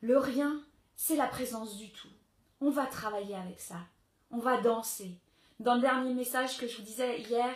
Le 0.00 0.18
rien, 0.18 0.62
c'est 0.96 1.16
la 1.16 1.26
présence 1.26 1.76
du 1.76 1.92
tout. 1.92 2.08
On 2.60 2.70
va 2.70 2.86
travailler 2.86 3.34
avec 3.34 3.60
ça. 3.60 3.80
On 4.30 4.38
va 4.38 4.60
danser. 4.60 5.18
Dans 5.60 5.74
le 5.74 5.80
dernier 5.80 6.14
message 6.14 6.56
que 6.58 6.66
je 6.66 6.76
vous 6.76 6.82
disais 6.82 7.20
hier, 7.20 7.54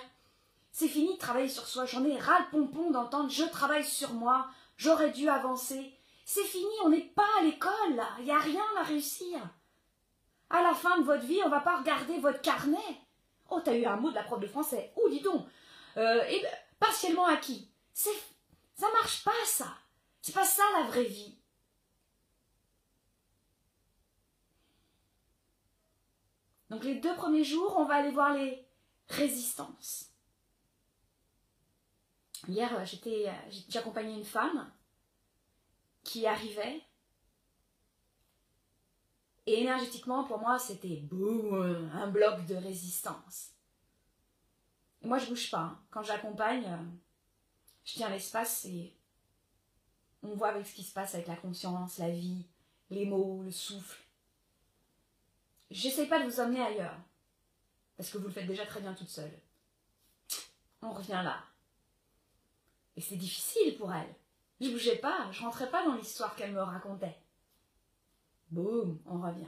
c'est 0.73 0.89
fini 0.89 1.15
de 1.15 1.19
travailler 1.19 1.49
sur 1.49 1.67
soi. 1.67 1.87
J'en 1.87 2.05
ai 2.05 2.19
ras 2.19 2.41
le 2.41 2.51
pompon 2.51 2.91
d'entendre 2.91 3.31
je 3.31 3.45
travaille 3.45 3.85
sur 3.85 4.13
moi, 4.13 4.49
j'aurais 4.77 5.11
dû 5.11 5.29
avancer. 5.29 5.95
C'est 6.25 6.45
fini, 6.45 6.71
on 6.85 6.91
n'est 6.91 7.11
pas 7.15 7.27
à 7.41 7.43
l'école. 7.43 8.03
Il 8.19 8.27
n'y 8.27 8.31
a 8.31 8.39
rien 8.39 8.65
à 8.79 8.83
réussir. 8.83 9.39
À 10.51 10.63
la 10.63 10.75
fin 10.75 10.99
de 10.99 11.05
votre 11.05 11.25
vie, 11.25 11.41
on 11.45 11.49
va 11.49 11.61
pas 11.61 11.79
regarder 11.79 12.19
votre 12.19 12.41
carnet. 12.41 12.77
Oh, 13.51 13.61
t'as 13.65 13.75
eu 13.75 13.87
un 13.87 13.97
mot 13.97 14.11
de 14.11 14.15
la 14.15 14.23
prof 14.23 14.41
de 14.41 14.47
français. 14.47 14.93
Oh, 14.97 15.09
dis 15.09 15.21
donc. 15.21 15.47
Euh, 15.97 16.23
et 16.25 16.43
ben, 16.43 16.51
partiellement 16.79 17.27
acquis. 17.27 17.71
C'est, 17.93 18.11
ça 18.75 18.87
marche 18.93 19.25
pas, 19.25 19.33
ça. 19.47 19.75
C'est 20.21 20.35
pas 20.35 20.45
ça 20.45 20.63
la 20.79 20.85
vraie 20.85 21.05
vie. 21.05 21.39
Donc 26.71 26.85
les 26.85 26.97
deux 26.97 27.15
premiers 27.15 27.45
jours, 27.45 27.77
on 27.79 27.85
va 27.85 27.95
aller 27.95 28.11
voir 28.11 28.35
les 28.35 28.67
résistances. 29.09 30.08
Hier, 32.49 32.75
euh, 32.75 32.85
euh, 33.07 33.33
j'accompagnais 33.69 34.14
une 34.14 34.25
femme 34.25 34.73
qui 36.02 36.26
arrivait 36.26 36.81
et 39.47 39.61
énergétiquement, 39.61 40.25
pour 40.25 40.38
moi, 40.38 40.59
c'était 40.59 40.97
boum, 40.97 41.90
un 41.93 42.09
bloc 42.09 42.47
de 42.47 42.55
résistance. 42.55 43.50
Moi, 45.02 45.19
je 45.19 45.26
bouge 45.26 45.50
pas. 45.50 45.59
Hein. 45.59 45.81
Quand 45.90 46.02
j'accompagne, 46.02 46.64
euh, 46.64 46.76
je 47.85 47.95
tiens 47.95 48.09
l'espace 48.09 48.64
et 48.64 48.95
on 50.23 50.35
voit 50.35 50.49
avec 50.49 50.67
ce 50.67 50.75
qui 50.75 50.83
se 50.83 50.93
passe 50.93 51.14
avec 51.14 51.26
la 51.26 51.37
conscience, 51.37 51.99
la 51.99 52.11
vie, 52.11 52.47
les 52.88 53.05
mots, 53.05 53.43
le 53.43 53.50
souffle. 53.50 54.02
J'essaie 55.71 56.07
pas 56.07 56.19
de 56.23 56.31
vous 56.31 56.40
emmener 56.40 56.62
ailleurs, 56.62 56.97
parce 57.99 58.11
que 58.11 58.17
vous 58.17 58.28
le 58.28 58.33
faites 58.33 58.47
déjà 58.47 58.64
très 58.64 58.81
bien 58.81 58.95
toute 58.95 59.11
seule. 59.11 59.38
On 60.81 60.93
revient 60.93 61.21
là. 61.23 61.45
Et 62.99 63.00
c'est 63.00 63.17
difficile 63.17 63.76
pour 63.78 63.95
elle. 63.95 64.12
Je 64.61 64.71
bougeais 64.71 64.97
pas, 64.97 65.31
je 65.31 65.40
rentrais 65.43 65.71
pas 65.71 65.85
dans 65.85 65.95
l'histoire 65.95 66.35
qu'elle 66.35 66.50
me 66.50 66.61
racontait. 66.61 67.17
Boum, 68.50 69.00
on 69.07 69.21
revient. 69.21 69.47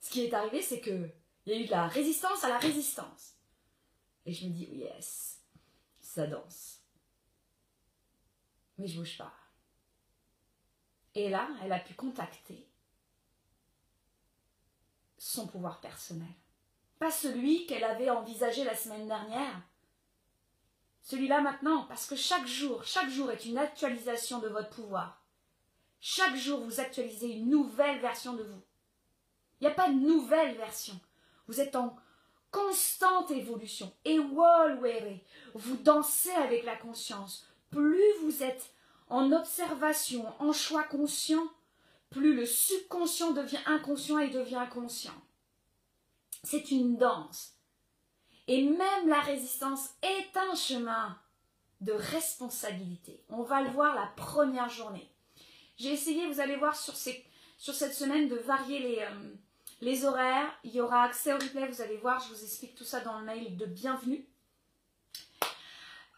Ce 0.00 0.10
qui 0.10 0.20
est 0.20 0.34
arrivé, 0.34 0.60
c'est 0.60 0.82
que 0.82 1.10
il 1.46 1.52
y 1.52 1.56
a 1.56 1.60
eu 1.60 1.64
de 1.64 1.70
la 1.70 1.86
résistance 1.86 2.44
à 2.44 2.50
la 2.50 2.58
résistance. 2.58 3.36
Et 4.26 4.34
je 4.34 4.44
me 4.44 4.52
dis, 4.52 4.66
yes, 4.66 5.40
ça 6.02 6.26
danse. 6.26 6.82
Mais 8.76 8.86
je 8.86 8.98
bouge 8.98 9.16
pas. 9.16 9.32
Et 11.14 11.30
là, 11.30 11.48
elle 11.62 11.72
a 11.72 11.80
pu 11.80 11.94
contacter 11.94 12.68
son 15.16 15.46
pouvoir 15.46 15.80
personnel. 15.80 16.34
Pas 16.98 17.10
celui 17.10 17.64
qu'elle 17.64 17.84
avait 17.84 18.10
envisagé 18.10 18.62
la 18.62 18.76
semaine 18.76 19.08
dernière. 19.08 19.62
Celui-là 21.08 21.40
maintenant, 21.40 21.86
parce 21.88 22.04
que 22.04 22.16
chaque 22.16 22.46
jour, 22.46 22.84
chaque 22.84 23.08
jour 23.08 23.30
est 23.30 23.46
une 23.46 23.56
actualisation 23.56 24.40
de 24.40 24.48
votre 24.48 24.68
pouvoir. 24.68 25.22
Chaque 26.00 26.36
jour, 26.36 26.60
vous 26.60 26.80
actualisez 26.80 27.28
une 27.28 27.48
nouvelle 27.48 27.98
version 28.00 28.34
de 28.34 28.42
vous. 28.42 28.60
Il 29.58 29.64
n'y 29.64 29.72
a 29.72 29.74
pas 29.74 29.88
de 29.88 29.94
nouvelle 29.94 30.54
version. 30.58 31.00
Vous 31.46 31.62
êtes 31.62 31.76
en 31.76 31.96
constante 32.50 33.30
évolution. 33.30 33.90
Et 34.04 34.18
Walwere, 34.18 35.18
vous 35.54 35.76
dansez 35.76 36.32
avec 36.32 36.66
la 36.66 36.76
conscience. 36.76 37.48
Plus 37.70 38.12
vous 38.20 38.42
êtes 38.42 38.74
en 39.08 39.32
observation, 39.32 40.26
en 40.40 40.52
choix 40.52 40.82
conscient, 40.82 41.48
plus 42.10 42.34
le 42.34 42.44
subconscient 42.44 43.30
devient 43.30 43.64
inconscient 43.64 44.18
et 44.18 44.28
devient 44.28 44.66
conscient. 44.70 45.18
C'est 46.44 46.70
une 46.70 46.98
danse. 46.98 47.57
Et 48.48 48.62
même 48.62 49.08
la 49.08 49.20
résistance 49.20 49.90
est 50.02 50.36
un 50.36 50.54
chemin 50.54 51.16
de 51.80 51.92
responsabilité. 51.92 53.22
On 53.28 53.42
va 53.42 53.62
le 53.62 53.70
voir 53.70 53.94
la 53.94 54.06
première 54.16 54.68
journée. 54.68 55.08
J'ai 55.76 55.92
essayé, 55.92 56.26
vous 56.26 56.40
allez 56.40 56.56
voir 56.56 56.74
sur, 56.74 56.96
cette 56.96 57.94
semaine, 57.94 58.28
de 58.28 58.36
varier 58.36 58.80
les, 58.80 58.98
euh, 58.98 59.34
les 59.80 60.04
horaires. 60.04 60.50
Il 60.64 60.74
y 60.74 60.80
aura 60.80 61.04
accès 61.04 61.32
au 61.32 61.36
replay, 61.36 61.68
vous 61.68 61.82
allez 61.82 61.98
voir, 61.98 62.20
je 62.20 62.34
vous 62.34 62.42
explique 62.42 62.74
tout 62.74 62.84
ça 62.84 63.00
dans 63.00 63.20
le 63.20 63.26
mail 63.26 63.56
de 63.56 63.66
bienvenue. 63.66 64.26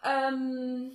Euh, 0.06 0.88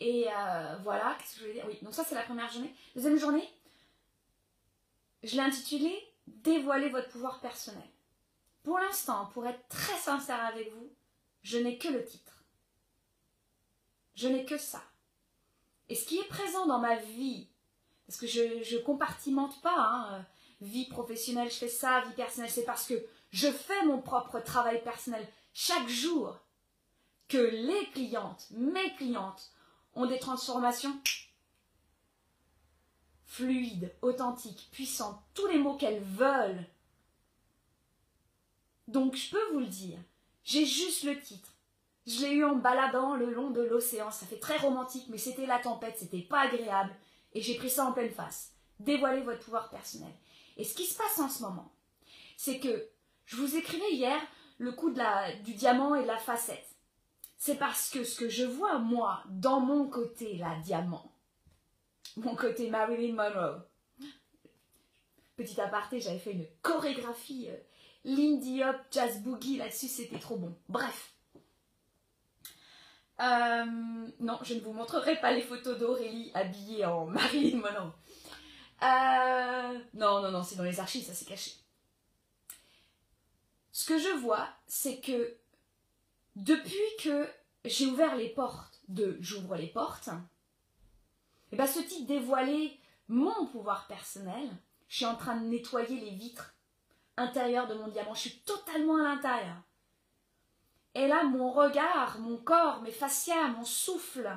et 0.00 0.28
euh, 0.28 0.76
voilà, 0.84 1.16
qu'est-ce 1.18 1.32
que 1.32 1.38
je 1.40 1.40
voulais 1.42 1.54
dire? 1.54 1.64
Oui, 1.68 1.78
donc 1.82 1.92
ça 1.94 2.04
c'est 2.04 2.14
la 2.14 2.22
première 2.22 2.50
journée. 2.50 2.72
Deuxième 2.94 3.18
journée, 3.18 3.46
je 5.22 5.34
l'ai 5.34 5.42
intitulé 5.42 6.04
Dévoiler 6.28 6.90
votre 6.90 7.08
pouvoir 7.08 7.40
personnel. 7.40 7.88
Pour 8.68 8.80
l'instant, 8.80 9.30
pour 9.32 9.46
être 9.46 9.66
très 9.70 9.96
sincère 9.96 10.44
avec 10.44 10.70
vous, 10.74 10.92
je 11.42 11.56
n'ai 11.56 11.78
que 11.78 11.88
le 11.88 12.04
titre. 12.04 12.44
Je 14.14 14.28
n'ai 14.28 14.44
que 14.44 14.58
ça. 14.58 14.82
Et 15.88 15.94
ce 15.94 16.04
qui 16.04 16.18
est 16.18 16.28
présent 16.28 16.66
dans 16.66 16.78
ma 16.78 16.96
vie, 16.96 17.48
parce 18.06 18.20
que 18.20 18.26
je 18.26 18.74
ne 18.74 18.82
compartimente 18.82 19.58
pas, 19.62 19.74
hein, 19.74 20.26
vie 20.60 20.84
professionnelle, 20.84 21.50
je 21.50 21.56
fais 21.56 21.68
ça, 21.68 22.02
vie 22.02 22.12
personnelle, 22.12 22.50
c'est 22.50 22.66
parce 22.66 22.86
que 22.86 23.02
je 23.30 23.50
fais 23.50 23.86
mon 23.86 24.02
propre 24.02 24.38
travail 24.38 24.84
personnel 24.84 25.26
chaque 25.54 25.88
jour 25.88 26.38
que 27.26 27.38
les 27.38 27.86
clientes, 27.92 28.48
mes 28.50 28.94
clientes, 28.96 29.50
ont 29.94 30.04
des 30.04 30.18
transformations 30.18 30.94
fluides, 33.24 33.96
authentiques, 34.02 34.68
puissantes, 34.72 35.22
tous 35.32 35.46
les 35.46 35.58
mots 35.58 35.78
qu'elles 35.78 36.02
veulent. 36.02 36.66
Donc 38.88 39.14
je 39.14 39.30
peux 39.30 39.52
vous 39.52 39.60
le 39.60 39.66
dire, 39.66 39.98
j'ai 40.44 40.66
juste 40.66 41.04
le 41.04 41.20
titre. 41.20 41.52
Je 42.06 42.22
l'ai 42.22 42.32
eu 42.32 42.44
en 42.44 42.56
baladant 42.56 43.14
le 43.14 43.30
long 43.32 43.50
de 43.50 43.60
l'océan, 43.60 44.10
ça 44.10 44.26
fait 44.26 44.38
très 44.38 44.56
romantique, 44.56 45.06
mais 45.10 45.18
c'était 45.18 45.46
la 45.46 45.58
tempête, 45.58 45.96
c'était 45.98 46.22
pas 46.22 46.40
agréable, 46.40 46.94
et 47.34 47.42
j'ai 47.42 47.54
pris 47.54 47.70
ça 47.70 47.84
en 47.84 47.92
pleine 47.92 48.10
face. 48.10 48.52
Dévoilez 48.80 49.20
votre 49.20 49.44
pouvoir 49.44 49.68
personnel. 49.70 50.12
Et 50.56 50.64
ce 50.64 50.74
qui 50.74 50.86
se 50.86 50.96
passe 50.96 51.18
en 51.18 51.28
ce 51.28 51.42
moment, 51.42 51.70
c'est 52.36 52.58
que 52.58 52.88
je 53.26 53.36
vous 53.36 53.56
écrivais 53.56 53.92
hier 53.92 54.18
le 54.56 54.72
coup 54.72 54.90
de 54.90 54.98
la, 54.98 55.32
du 55.36 55.54
diamant 55.54 55.94
et 55.94 56.02
de 56.02 56.06
la 56.08 56.18
facette 56.18 56.68
c'est 57.38 57.54
parce 57.54 57.88
que 57.88 58.02
ce 58.02 58.18
que 58.18 58.28
je 58.28 58.44
vois, 58.44 58.78
moi, 58.78 59.22
dans 59.28 59.60
mon 59.60 59.88
côté, 59.88 60.36
la 60.36 60.56
diamant, 60.56 61.12
mon 62.16 62.34
côté 62.34 62.68
Marilyn 62.68 63.14
Monroe, 63.14 63.62
petit 65.36 65.60
aparté, 65.60 66.00
j'avais 66.00 66.18
fait 66.18 66.32
une 66.32 66.46
chorégraphie 66.62 67.48
euh, 67.48 67.56
Lindy 68.04 68.62
Hop 68.62 68.76
Jazz 68.90 69.22
Boogie 69.22 69.58
là-dessus, 69.58 69.88
c'était 69.88 70.18
trop 70.18 70.36
bon. 70.36 70.56
Bref. 70.68 71.14
Euh, 73.20 73.64
non, 74.20 74.38
je 74.42 74.54
ne 74.54 74.60
vous 74.60 74.72
montrerai 74.72 75.20
pas 75.20 75.32
les 75.32 75.42
photos 75.42 75.78
d'Aurélie 75.78 76.30
habillée 76.34 76.84
en 76.84 77.06
Marilyn 77.06 77.58
Monroe. 77.58 77.92
Euh, 78.82 79.78
non, 79.94 80.22
non, 80.22 80.30
non, 80.30 80.42
c'est 80.42 80.56
dans 80.56 80.62
les 80.62 80.78
archives, 80.78 81.04
ça 81.04 81.14
s'est 81.14 81.24
caché. 81.24 81.52
Ce 83.72 83.86
que 83.86 83.98
je 83.98 84.16
vois, 84.20 84.48
c'est 84.66 85.00
que 85.00 85.36
depuis 86.36 86.72
que 87.02 87.28
j'ai 87.64 87.86
ouvert 87.86 88.16
les 88.16 88.28
portes 88.28 88.80
de 88.88 89.18
J'ouvre 89.20 89.56
les 89.56 89.66
portes, 89.66 90.08
et 90.08 91.54
eh 91.54 91.56
ben 91.56 91.66
ce 91.66 91.80
titre 91.80 92.06
dévoilait 92.06 92.78
mon 93.08 93.46
pouvoir 93.46 93.86
personnel. 93.86 94.48
Je 94.88 94.96
suis 94.96 95.06
en 95.06 95.16
train 95.16 95.36
de 95.36 95.46
nettoyer 95.46 95.98
les 95.98 96.10
vitres 96.10 96.54
intérieures 97.18 97.66
de 97.66 97.74
mon 97.74 97.88
diamant. 97.88 98.14
Je 98.14 98.20
suis 98.20 98.38
totalement 98.40 98.96
à 98.96 99.02
l'intérieur. 99.02 99.56
Et 100.94 101.06
là, 101.06 101.24
mon 101.24 101.52
regard, 101.52 102.18
mon 102.20 102.38
corps, 102.38 102.82
mes 102.82 102.90
fascias, 102.90 103.48
mon 103.48 103.64
souffle, 103.64 104.30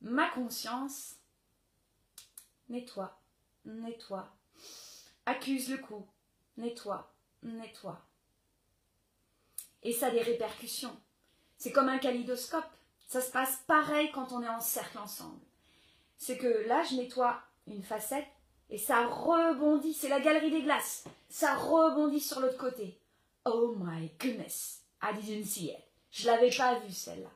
ma 0.00 0.28
conscience, 0.30 1.16
nettoie, 2.68 3.18
nettoie, 3.64 4.34
accuse 5.26 5.70
le 5.70 5.78
coup, 5.78 6.06
nettoie, 6.56 7.12
nettoie. 7.42 8.00
Et 9.82 9.92
ça 9.92 10.06
a 10.06 10.10
des 10.10 10.22
répercussions. 10.22 10.96
C'est 11.56 11.72
comme 11.72 11.88
un 11.88 11.98
kaléidoscope. 11.98 12.64
Ça 13.06 13.20
se 13.20 13.30
passe 13.30 13.62
pareil 13.66 14.10
quand 14.12 14.32
on 14.32 14.42
est 14.42 14.48
en 14.48 14.60
cercle 14.60 14.98
ensemble. 14.98 15.40
C'est 16.16 16.38
que 16.38 16.66
là, 16.68 16.82
je 16.84 16.96
nettoie 16.96 17.42
une 17.66 17.82
facette 17.82 18.28
et 18.70 18.78
ça 18.78 19.06
rebondit. 19.06 19.92
C'est 19.92 20.08
la 20.08 20.20
galerie 20.20 20.50
des 20.50 20.62
glaces. 20.62 21.04
Ça 21.28 21.56
rebondit 21.56 22.20
sur 22.20 22.40
l'autre 22.40 22.56
côté. 22.56 22.98
Oh 23.44 23.74
my 23.76 24.10
goodness. 24.20 24.82
I 25.02 25.14
didn't 25.14 25.46
see 25.46 25.70
it. 25.70 25.78
Je 26.10 26.26
l'avais 26.26 26.50
pas 26.50 26.78
vue 26.78 26.92
celle-là. 26.92 27.30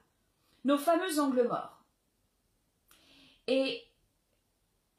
Nos 0.65 0.79
fameux 0.79 1.21
angles 1.21 1.47
morts. 1.49 1.83
Et 3.47 3.85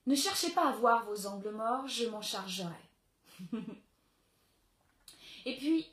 ne 0.05 0.15
cherchez 0.15 0.51
pas 0.51 0.69
à 0.69 0.71
voir 0.73 1.05
vos 1.05 1.25
angles 1.25 1.51
morts, 1.51 1.87
je 1.87 2.05
m'en 2.07 2.21
chargerai. 2.21 2.69
et 5.45 5.57
puis, 5.57 5.89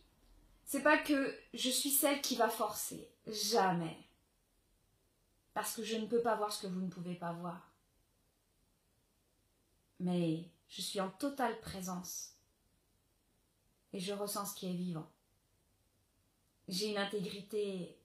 c'est 0.64 0.82
pas 0.82 0.98
que 0.98 1.34
je 1.54 1.70
suis 1.70 1.90
celle 1.90 2.20
qui 2.20 2.36
va 2.36 2.48
forcer. 2.48 3.08
Jamais. 3.26 3.96
Parce 5.54 5.74
que 5.74 5.82
je 5.82 5.96
ne 5.96 6.06
peux 6.06 6.20
pas 6.20 6.34
voir 6.34 6.52
ce 6.52 6.62
que 6.62 6.66
vous 6.72 6.80
ne 6.80 6.90
pouvez 6.90 7.14
pas 7.14 7.32
voir. 7.32 7.71
Mais 10.02 10.50
je 10.68 10.82
suis 10.82 11.00
en 11.00 11.10
totale 11.10 11.58
présence. 11.60 12.34
Et 13.92 14.00
je 14.00 14.12
ressens 14.12 14.46
ce 14.46 14.54
qui 14.56 14.66
est 14.68 14.74
vivant. 14.74 15.08
J'ai 16.66 16.90
une 16.90 16.98
intégrité 16.98 17.96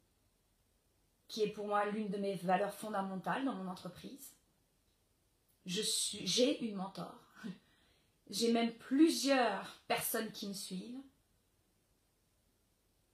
qui 1.28 1.42
est 1.42 1.50
pour 1.50 1.66
moi 1.66 1.86
l'une 1.86 2.10
de 2.10 2.18
mes 2.18 2.36
valeurs 2.36 2.74
fondamentales 2.74 3.46
dans 3.46 3.56
mon 3.56 3.68
entreprise. 3.68 4.36
J'ai 5.66 6.64
une 6.64 6.76
mentor. 6.76 7.16
J'ai 8.30 8.52
même 8.52 8.74
plusieurs 8.76 9.82
personnes 9.88 10.32
qui 10.32 10.48
me 10.48 10.54
suivent 10.54 11.02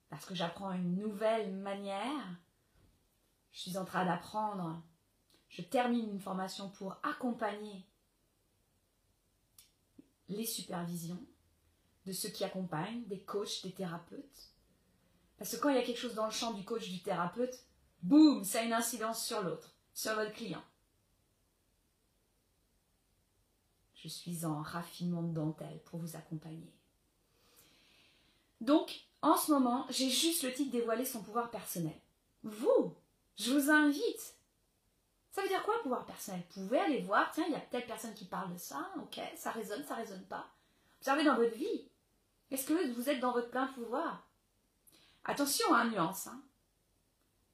parce 0.09 0.25
que 0.25 0.35
j'apprends 0.35 0.73
une 0.73 0.97
nouvelle 0.97 1.55
manière. 1.55 2.37
Je 3.53 3.61
suis 3.61 3.77
en 3.77 3.85
train 3.85 4.05
d'apprendre. 4.05 4.83
Je 5.47 5.61
termine 5.61 6.09
une 6.09 6.19
formation 6.19 6.69
pour 6.69 6.97
accompagner 7.01 7.87
les 10.33 10.45
supervisions 10.45 11.23
de 12.05 12.11
ceux 12.11 12.29
qui 12.29 12.43
accompagnent, 12.43 13.05
des 13.05 13.21
coachs, 13.21 13.63
des 13.63 13.71
thérapeutes. 13.71 14.51
Parce 15.37 15.55
que 15.55 15.61
quand 15.61 15.69
il 15.69 15.75
y 15.75 15.79
a 15.79 15.83
quelque 15.83 15.99
chose 15.99 16.15
dans 16.15 16.25
le 16.25 16.31
champ 16.31 16.53
du 16.53 16.63
coach, 16.63 16.89
du 16.89 17.01
thérapeute, 17.01 17.63
boum, 18.01 18.43
ça 18.43 18.59
a 18.59 18.63
une 18.63 18.73
incidence 18.73 19.25
sur 19.25 19.41
l'autre, 19.41 19.73
sur 19.93 20.13
votre 20.15 20.33
client. 20.33 20.63
Je 23.95 24.07
suis 24.09 24.45
en 24.45 24.61
raffinement 24.61 25.23
de 25.23 25.33
dentelle 25.33 25.79
pour 25.85 25.99
vous 25.99 26.15
accompagner. 26.15 26.73
Donc, 28.59 29.05
en 29.21 29.37
ce 29.37 29.51
moment, 29.51 29.85
j'ai 29.89 30.09
juste 30.09 30.43
le 30.43 30.53
titre 30.53 30.71
dévoiler 30.71 31.05
son 31.05 31.23
pouvoir 31.23 31.49
personnel. 31.49 31.97
Vous, 32.43 32.93
je 33.37 33.53
vous 33.53 33.69
invite. 33.69 34.35
Ça 35.33 35.41
veut 35.41 35.47
dire 35.47 35.63
quoi 35.63 35.81
pouvoir 35.81 36.05
personnel? 36.05 36.43
Vous 36.51 36.61
pouvez 36.61 36.79
aller 36.79 37.01
voir, 37.01 37.31
tiens, 37.31 37.45
il 37.47 37.53
y 37.53 37.55
a 37.55 37.59
peut-être 37.59 37.87
personne 37.87 38.13
qui 38.13 38.25
parle 38.25 38.53
de 38.53 38.57
ça, 38.59 38.91
ok, 39.01 39.19
ça 39.35 39.49
résonne, 39.49 39.83
ça 39.83 39.95
résonne 39.95 40.23
pas. 40.25 40.45
Observez 40.99 41.23
dans 41.23 41.35
votre 41.35 41.55
vie. 41.55 41.89
Est-ce 42.51 42.67
que 42.67 42.93
vous 42.93 43.09
êtes 43.09 43.19
dans 43.19 43.31
votre 43.31 43.49
plein 43.49 43.65
pouvoir? 43.65 44.27
Attention, 45.25 45.73
hein, 45.73 45.89
nuance. 45.89 46.27
Hein. 46.27 46.39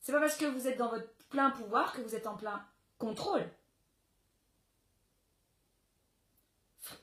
C'est 0.01 0.11
pas 0.11 0.19
parce 0.19 0.35
que 0.35 0.43
vous 0.43 0.67
êtes 0.67 0.77
dans 0.77 0.89
votre 0.89 1.07
plein 1.29 1.51
pouvoir 1.51 1.93
que 1.93 2.01
vous 2.01 2.15
êtes 2.15 2.27
en 2.27 2.35
plein 2.35 2.61
contrôle. 2.97 3.49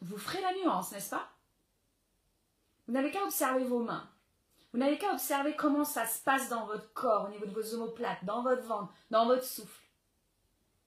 Vous 0.02 0.18
ferez 0.18 0.42
la 0.42 0.52
nuance, 0.56 0.92
n'est-ce 0.92 1.08
pas? 1.08 1.30
Vous 2.86 2.92
n'avez 2.92 3.10
qu'à 3.10 3.24
observer 3.24 3.64
vos 3.64 3.82
mains. 3.82 4.10
Vous 4.74 4.78
n'avez 4.78 4.98
qu'à 4.98 5.12
observer 5.14 5.56
comment 5.56 5.84
ça 5.84 6.04
se 6.04 6.22
passe 6.22 6.50
dans 6.50 6.66
votre 6.66 6.92
corps, 6.92 7.28
au 7.28 7.30
niveau 7.30 7.46
de 7.46 7.54
vos 7.54 7.74
omoplates, 7.76 8.26
dans 8.26 8.42
votre 8.42 8.62
ventre, 8.64 8.92
dans 9.10 9.24
votre 9.24 9.44
souffle. 9.44 9.85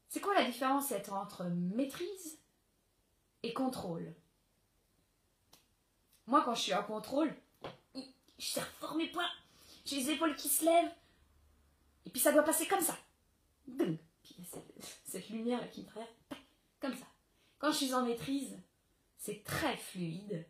C'est 0.09 0.21
quoi 0.21 0.33
la 0.33 0.43
différence 0.43 0.91
entre 1.11 1.45
maîtrise 1.45 2.39
et 3.43 3.53
contrôle? 3.53 4.15
Moi, 6.25 6.43
quand 6.43 6.55
je 6.55 6.61
suis 6.61 6.73
en 6.73 6.83
contrôle, 6.83 7.33
je 7.93 8.45
serre 8.45 8.67
fort 8.67 8.95
mes 8.95 9.11
poings, 9.11 9.29
j'ai 9.85 9.97
les 9.97 10.11
épaules 10.11 10.35
qui 10.35 10.49
se 10.49 10.65
lèvent, 10.65 10.93
et 12.05 12.09
puis 12.09 12.19
ça 12.19 12.31
doit 12.31 12.43
passer 12.43 12.67
comme 12.67 12.81
ça. 12.81 12.97
Puis 13.77 14.47
cette, 14.49 14.73
cette 15.03 15.29
lumière 15.29 15.69
qui 15.69 15.81
me 15.81 15.87
traverse, 15.87 16.11
comme 16.79 16.95
ça. 16.95 17.05
Quand 17.59 17.71
je 17.71 17.77
suis 17.77 17.93
en 17.93 18.03
maîtrise, 18.03 18.57
c'est 19.17 19.43
très 19.43 19.77
fluide. 19.77 20.47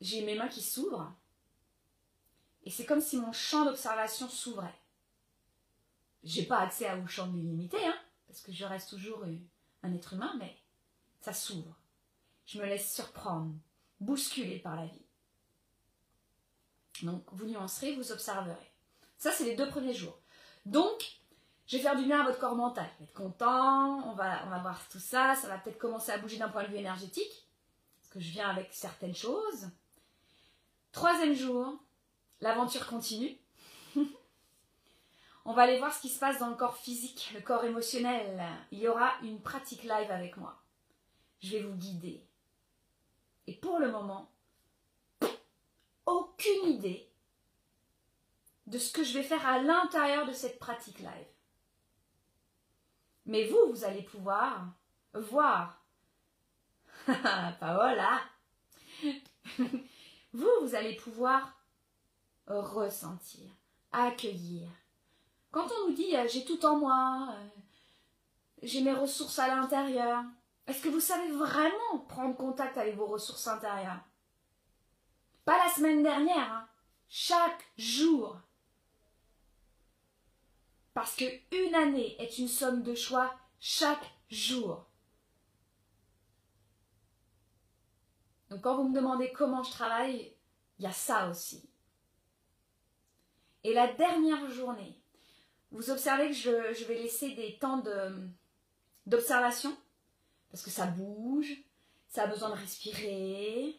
J'ai 0.00 0.24
mes 0.24 0.36
mains 0.36 0.48
qui 0.48 0.62
s'ouvrent, 0.62 1.14
et 2.64 2.70
c'est 2.70 2.86
comme 2.86 3.00
si 3.02 3.18
mon 3.18 3.32
champ 3.32 3.66
d'observation 3.66 4.28
s'ouvrait. 4.28 4.81
J'ai 6.24 6.44
pas 6.44 6.60
accès 6.60 6.86
à 6.86 6.96
vos 6.96 7.06
champ 7.06 7.28
illimité, 7.34 7.84
hein, 7.84 7.98
parce 8.26 8.40
que 8.40 8.52
je 8.52 8.64
reste 8.64 8.90
toujours 8.90 9.24
un 9.82 9.94
être 9.94 10.12
humain, 10.12 10.34
mais 10.38 10.56
ça 11.20 11.32
s'ouvre. 11.32 11.76
Je 12.46 12.58
me 12.58 12.66
laisse 12.66 12.94
surprendre, 12.94 13.54
bousculer 14.00 14.58
par 14.58 14.76
la 14.76 14.86
vie. 14.86 15.06
Donc, 17.02 17.24
vous 17.32 17.46
nuancerez, 17.46 17.96
vous 17.96 18.12
observerez. 18.12 18.72
Ça, 19.18 19.32
c'est 19.32 19.44
les 19.44 19.56
deux 19.56 19.68
premiers 19.68 19.94
jours. 19.94 20.18
Donc, 20.66 21.20
je 21.66 21.76
vais 21.76 21.82
faire 21.82 21.96
du 21.96 22.04
bien 22.04 22.20
à 22.20 22.24
votre 22.24 22.38
corps 22.38 22.54
mental. 22.54 22.88
Vous 22.98 23.04
être 23.04 23.12
content, 23.12 24.08
on 24.08 24.14
va, 24.14 24.44
on 24.46 24.50
va 24.50 24.58
voir 24.58 24.88
tout 24.88 24.98
ça, 24.98 25.34
ça 25.34 25.48
va 25.48 25.58
peut-être 25.58 25.78
commencer 25.78 26.12
à 26.12 26.18
bouger 26.18 26.38
d'un 26.38 26.48
point 26.48 26.64
de 26.64 26.68
vue 26.68 26.76
énergétique, 26.76 27.48
parce 28.00 28.12
que 28.12 28.20
je 28.20 28.30
viens 28.30 28.48
avec 28.48 28.72
certaines 28.72 29.14
choses. 29.14 29.70
Troisième 30.92 31.34
jour, 31.34 31.82
l'aventure 32.40 32.86
continue. 32.86 33.38
On 35.44 35.52
va 35.52 35.62
aller 35.62 35.78
voir 35.78 35.92
ce 35.92 36.00
qui 36.00 36.08
se 36.08 36.18
passe 36.18 36.38
dans 36.38 36.50
le 36.50 36.56
corps 36.56 36.76
physique, 36.76 37.32
le 37.34 37.40
corps 37.40 37.64
émotionnel. 37.64 38.40
Il 38.70 38.78
y 38.78 38.88
aura 38.88 39.12
une 39.22 39.40
pratique 39.40 39.82
live 39.82 40.10
avec 40.10 40.36
moi. 40.36 40.62
Je 41.40 41.56
vais 41.56 41.62
vous 41.62 41.74
guider. 41.74 42.24
Et 43.46 43.54
pour 43.54 43.78
le 43.78 43.90
moment, 43.90 44.30
aucune 46.06 46.68
idée 46.68 47.10
de 48.66 48.78
ce 48.78 48.92
que 48.92 49.02
je 49.02 49.14
vais 49.14 49.24
faire 49.24 49.46
à 49.46 49.58
l'intérieur 49.58 50.26
de 50.26 50.32
cette 50.32 50.58
pratique 50.58 51.00
live. 51.00 51.26
Mais 53.26 53.46
vous, 53.46 53.72
vous 53.72 53.84
allez 53.84 54.02
pouvoir 54.02 54.66
voir. 55.14 55.84
Paola 57.60 58.20
Vous, 60.32 60.48
vous 60.62 60.74
allez 60.74 60.96
pouvoir 60.96 61.60
ressentir, 62.46 63.50
accueillir. 63.92 64.68
Quand 65.52 65.68
on 65.70 65.88
nous 65.88 65.94
dit 65.94 66.16
euh, 66.16 66.26
j'ai 66.26 66.44
tout 66.44 66.64
en 66.64 66.78
moi, 66.78 67.28
euh, 67.30 67.48
j'ai 68.62 68.80
mes 68.80 68.94
ressources 68.94 69.38
à 69.38 69.48
l'intérieur, 69.48 70.24
est-ce 70.66 70.82
que 70.82 70.88
vous 70.88 71.00
savez 71.00 71.30
vraiment 71.30 71.98
prendre 72.08 72.34
contact 72.36 72.78
avec 72.78 72.96
vos 72.96 73.06
ressources 73.06 73.46
intérieures? 73.46 74.00
Pas 75.44 75.62
la 75.62 75.70
semaine 75.70 76.02
dernière, 76.02 76.52
hein. 76.52 76.68
chaque 77.08 77.70
jour. 77.76 78.40
Parce 80.94 81.14
que 81.16 81.24
une 81.54 81.74
année 81.74 82.16
est 82.18 82.38
une 82.38 82.48
somme 82.48 82.82
de 82.82 82.94
choix 82.94 83.34
chaque 83.60 84.10
jour. 84.30 84.86
Donc 88.48 88.62
quand 88.62 88.76
vous 88.76 88.88
me 88.88 88.94
demandez 88.94 89.32
comment 89.32 89.62
je 89.62 89.70
travaille, 89.70 90.34
il 90.78 90.84
y 90.84 90.88
a 90.88 90.92
ça 90.92 91.28
aussi. 91.28 91.68
Et 93.64 93.74
la 93.74 93.92
dernière 93.92 94.48
journée, 94.50 95.01
vous 95.72 95.90
observez 95.90 96.28
que 96.28 96.34
je, 96.34 96.84
vais 96.84 96.94
laisser 96.94 97.30
des 97.30 97.58
temps 97.58 97.82
d'observation, 99.06 99.74
parce 100.50 100.62
que 100.62 100.70
ça 100.70 100.86
bouge, 100.86 101.56
ça 102.08 102.24
a 102.24 102.26
besoin 102.26 102.50
de 102.50 102.54
respirer. 102.54 103.78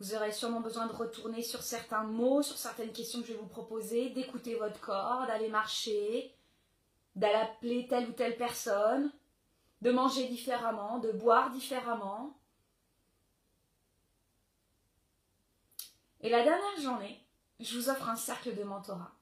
Vous 0.00 0.14
aurez 0.14 0.32
sûrement 0.32 0.60
besoin 0.60 0.86
de 0.86 0.92
retourner 0.92 1.42
sur 1.42 1.62
certains 1.62 2.02
mots, 2.02 2.42
sur 2.42 2.56
certaines 2.56 2.92
questions 2.92 3.20
que 3.20 3.28
je 3.28 3.34
vais 3.34 3.38
vous 3.38 3.46
proposer, 3.46 4.10
d'écouter 4.10 4.56
votre 4.56 4.80
corps, 4.80 5.26
d'aller 5.26 5.48
marcher, 5.48 6.34
d'aller 7.14 7.34
appeler 7.34 7.86
telle 7.86 8.08
ou 8.08 8.12
telle 8.12 8.36
personne, 8.36 9.12
de 9.82 9.90
manger 9.90 10.26
différemment, 10.28 10.98
de 10.98 11.12
boire 11.12 11.50
différemment. 11.50 12.36
Et 16.22 16.30
la 16.30 16.42
dernière 16.42 16.80
journée, 16.80 17.20
je 17.60 17.76
vous 17.76 17.90
offre 17.90 18.08
un 18.08 18.16
cercle 18.16 18.56
de 18.56 18.62
mentorat. 18.62 19.12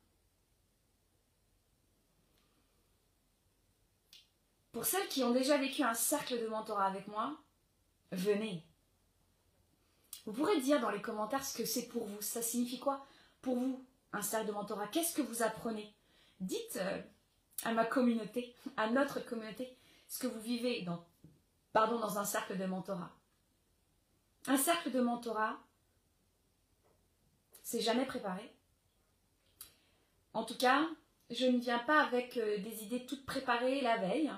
Pour 4.72 4.85
celles 4.85 5.09
qui 5.09 5.24
ont 5.24 5.33
déjà 5.33 5.56
vécu 5.59 5.83
un 5.83 5.94
cercle 5.94 6.40
de 6.40 6.46
mentorat 6.46 6.87
avec 6.87 7.09
moi, 7.09 7.37
venez. 8.12 8.64
Vous 10.26 10.33
pourrez 10.33 10.61
dire 10.61 10.80
dans 10.80 10.90
les 10.90 11.02
commentaires 11.02 11.44
ce 11.44 11.56
que 11.56 11.64
c'est 11.64 11.88
pour 11.88 12.06
vous. 12.06 12.20
Ça 12.20 12.42
signifie 12.42 12.78
quoi 12.78 13.04
pour 13.42 13.56
vous 13.56 13.85
un 14.12 14.22
cercle 14.22 14.48
de 14.48 14.52
mentorat? 14.52 14.88
Qu'est-ce 14.88 15.14
que 15.14 15.22
vous 15.22 15.42
apprenez? 15.42 15.94
Dites 16.40 16.76
euh, 16.76 17.02
à 17.64 17.72
ma 17.72 17.85
communauté, 17.85 18.54
à 18.76 18.90
notre 18.90 19.20
communauté, 19.20 19.76
ce 20.09 20.18
que 20.18 20.26
vous 20.26 20.40
vivez 20.40 20.83
dans, 20.83 21.04
pardon, 21.72 21.98
dans 21.98 22.18
un 22.18 22.24
cercle 22.24 22.56
de 22.56 22.64
mentorat. 22.64 23.11
Un 24.46 24.56
cercle 24.56 24.90
de 24.90 25.00
mentorat, 25.00 25.59
c'est 27.62 27.80
jamais 27.80 28.06
préparé. 28.06 28.54
En 30.33 30.44
tout 30.44 30.56
cas, 30.56 30.88
je 31.28 31.46
ne 31.46 31.59
viens 31.59 31.78
pas 31.80 32.02
avec 32.02 32.37
euh, 32.37 32.59
des 32.59 32.83
idées 32.85 33.04
toutes 33.06 33.26
préparées 33.26 33.80
la 33.80 33.98
veille. 33.98 34.30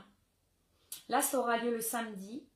Là, 1.09 1.23
ça 1.23 1.39
aura 1.39 1.59
lieu 1.59 1.71
le 1.71 1.81
samedi. 1.81 2.47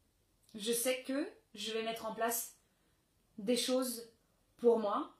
Je 0.54 0.72
sais 0.72 1.02
que 1.02 1.28
je 1.54 1.72
vais 1.72 1.82
mettre 1.82 2.06
en 2.06 2.14
place 2.14 2.56
des 3.38 3.56
choses 3.56 4.10
pour 4.56 4.78
moi, 4.78 5.14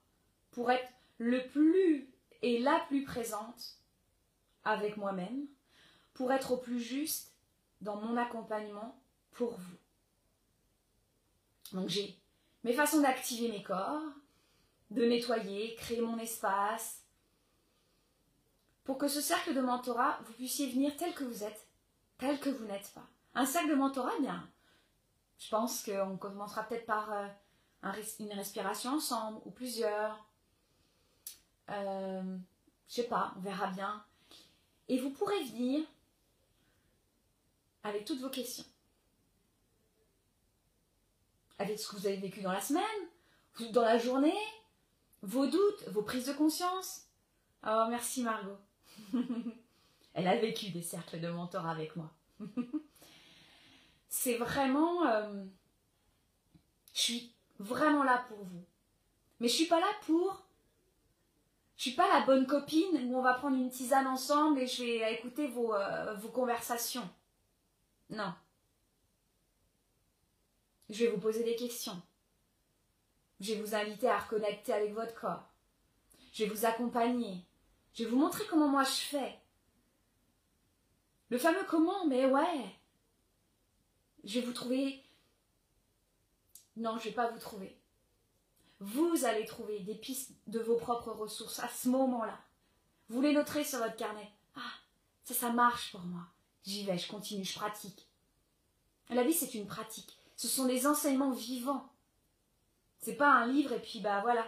pour 0.51 0.71
être 0.71 0.91
le 1.19 1.47
plus 1.49 2.11
et 2.43 2.59
la 2.59 2.81
plus 2.89 3.05
présente 3.05 3.79
avec 4.65 4.97
moi-même, 4.97 5.47
pour 6.15 6.33
être 6.33 6.53
au 6.53 6.57
plus 6.57 6.81
juste 6.81 7.33
dans 7.81 7.97
mon 7.97 8.17
accompagnement 8.17 8.99
pour 9.33 9.57
vous. 9.57 9.77
Donc 11.73 11.89
j'ai 11.89 12.19
mes 12.65 12.73
façons 12.73 13.01
d'activer 13.01 13.49
mes 13.49 13.63
corps, 13.63 14.03
de 14.91 15.05
nettoyer, 15.05 15.75
créer 15.75 16.01
mon 16.01 16.19
espace, 16.19 17.03
pour 18.85 18.99
que 18.99 19.09
ce 19.09 19.21
cercle 19.21 19.53
de 19.53 19.61
mentorat, 19.61 20.21
vous 20.25 20.33
puissiez 20.35 20.71
venir 20.71 20.97
tel 20.97 21.13
que 21.13 21.25
vous 21.25 21.43
êtes, 21.43 21.66
tel 22.19 22.39
que 22.41 22.51
vous 22.51 22.65
n'êtes 22.65 22.91
pas. 22.95 23.07
Un 23.35 23.47
cercle 23.47 23.71
de 23.71 23.75
mentorat, 23.75 24.19
bien, 24.21 24.49
je 25.39 25.49
pense 25.49 25.83
qu'on 25.83 26.17
commencera 26.17 26.63
peut-être 26.65 26.87
par 26.87 27.13
euh, 27.13 27.27
une 28.19 28.33
respiration 28.33 28.93
ensemble, 28.93 29.41
ou 29.45 29.51
plusieurs. 29.51 30.27
Euh, 31.71 32.37
je 32.89 32.95
sais 32.95 33.09
pas, 33.09 33.35
on 33.37 33.41
verra 33.41 33.69
bien. 33.69 34.05
Et 34.89 34.99
vous 34.99 35.11
pourrez 35.11 35.43
venir 35.45 35.85
avec 37.83 38.05
toutes 38.05 38.21
vos 38.21 38.31
questions. 38.31 38.65
Avec 41.59 41.79
ce 41.79 41.89
que 41.89 41.97
vous 41.97 42.07
avez 42.07 42.19
vécu 42.19 42.43
dans 42.43 42.53
la 42.53 42.61
semaine, 42.61 42.83
dans 43.73 43.83
la 43.83 43.99
journée, 43.99 44.39
vos 45.23 45.47
doutes, 45.47 45.89
vos 45.89 46.03
prises 46.03 46.27
de 46.27 46.33
conscience. 46.33 47.07
Oh, 47.67 47.87
merci 47.89 48.23
Margot. 48.23 48.59
Elle 50.17 50.29
a 50.29 50.37
vécu 50.37 50.71
des 50.71 50.81
cercles 50.81 51.21
de 51.21 51.29
mentorat 51.29 51.73
avec 51.73 51.95
moi. 51.95 52.11
C'est 54.09 54.39
vraiment... 54.39 55.07
Euh, 55.07 55.45
je 56.95 57.01
suis 57.01 57.35
vraiment 57.59 58.03
là 58.03 58.25
pour 58.27 58.39
vous. 58.39 58.65
Mais 59.41 59.49
je 59.49 59.53
suis 59.55 59.67
pas 59.67 59.79
là 59.79 59.91
pour... 60.07 60.43
Je 61.77 61.83
suis 61.83 61.93
pas 61.93 62.09
la 62.09 62.25
bonne 62.25 62.47
copine 62.47 62.97
où 63.05 63.19
on 63.19 63.21
va 63.21 63.35
prendre 63.35 63.59
une 63.59 63.69
tisane 63.69 64.07
ensemble 64.07 64.61
et 64.61 64.67
je 64.67 64.83
vais 64.83 65.13
écouter 65.13 65.49
vos, 65.49 65.75
euh, 65.75 66.15
vos 66.15 66.31
conversations. 66.31 67.07
Non. 68.09 68.33
Je 70.89 71.05
vais 71.05 71.11
vous 71.11 71.21
poser 71.21 71.45
des 71.45 71.57
questions. 71.57 72.01
Je 73.41 73.53
vais 73.53 73.61
vous 73.61 73.75
inviter 73.75 74.09
à 74.09 74.19
reconnecter 74.19 74.73
avec 74.73 74.95
votre 74.95 75.15
corps. 75.15 75.45
Je 76.33 76.45
vais 76.45 76.51
vous 76.51 76.65
accompagner. 76.65 77.45
Je 77.93 78.05
vais 78.05 78.09
vous 78.09 78.17
montrer 78.17 78.47
comment 78.47 78.69
moi 78.69 78.85
je 78.85 79.03
fais. 79.03 79.39
Le 81.31 81.39
fameux 81.39 81.65
comment, 81.69 82.07
mais 82.07 82.27
ouais. 82.27 82.77
Je 84.25 84.41
vais 84.41 84.47
vous 84.47 84.53
trouver. 84.53 85.03
Non, 86.77 86.99
je 86.99 87.05
ne 87.05 87.11
vais 87.11 87.15
pas 87.15 87.31
vous 87.31 87.39
trouver. 87.39 87.79
Vous 88.81 89.25
allez 89.25 89.47
trouver 89.47 89.81
des 89.81 89.95
pistes 89.95 90.33
de 90.47 90.61
vos 90.61 90.77
propres 90.77 91.13
ressources 91.13 91.61
à 91.61 91.69
ce 91.69 91.89
moment-là. 91.89 92.39
Vous 93.09 93.21
les 93.21 93.33
noterez 93.33 93.65
sur 93.65 93.79
votre 93.79 93.97
carnet. 93.97 94.31
Ah, 94.55 94.73
ça, 95.25 95.35
ça 95.35 95.51
marche 95.51 95.93
pour 95.93 96.03
moi. 96.03 96.23
J'y 96.65 96.85
vais, 96.85 96.99
je 96.99 97.09
continue, 97.09 97.45
je 97.45 97.55
pratique. 97.59 98.07
La 99.09 99.23
vie, 99.23 99.33
c'est 99.33 99.55
une 99.55 99.67
pratique. 99.67 100.19
Ce 100.37 100.49
sont 100.49 100.67
des 100.67 100.87
enseignements 100.87 101.31
vivants. 101.31 101.91
C'est 103.01 103.17
pas 103.17 103.33
un 103.33 103.47
livre 103.47 103.73
et 103.73 103.81
puis 103.81 104.01
bah 104.01 104.21
voilà. 104.21 104.47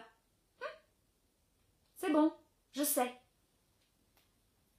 C'est 1.96 2.10
bon, 2.10 2.32
je 2.72 2.82
sais. 2.82 3.14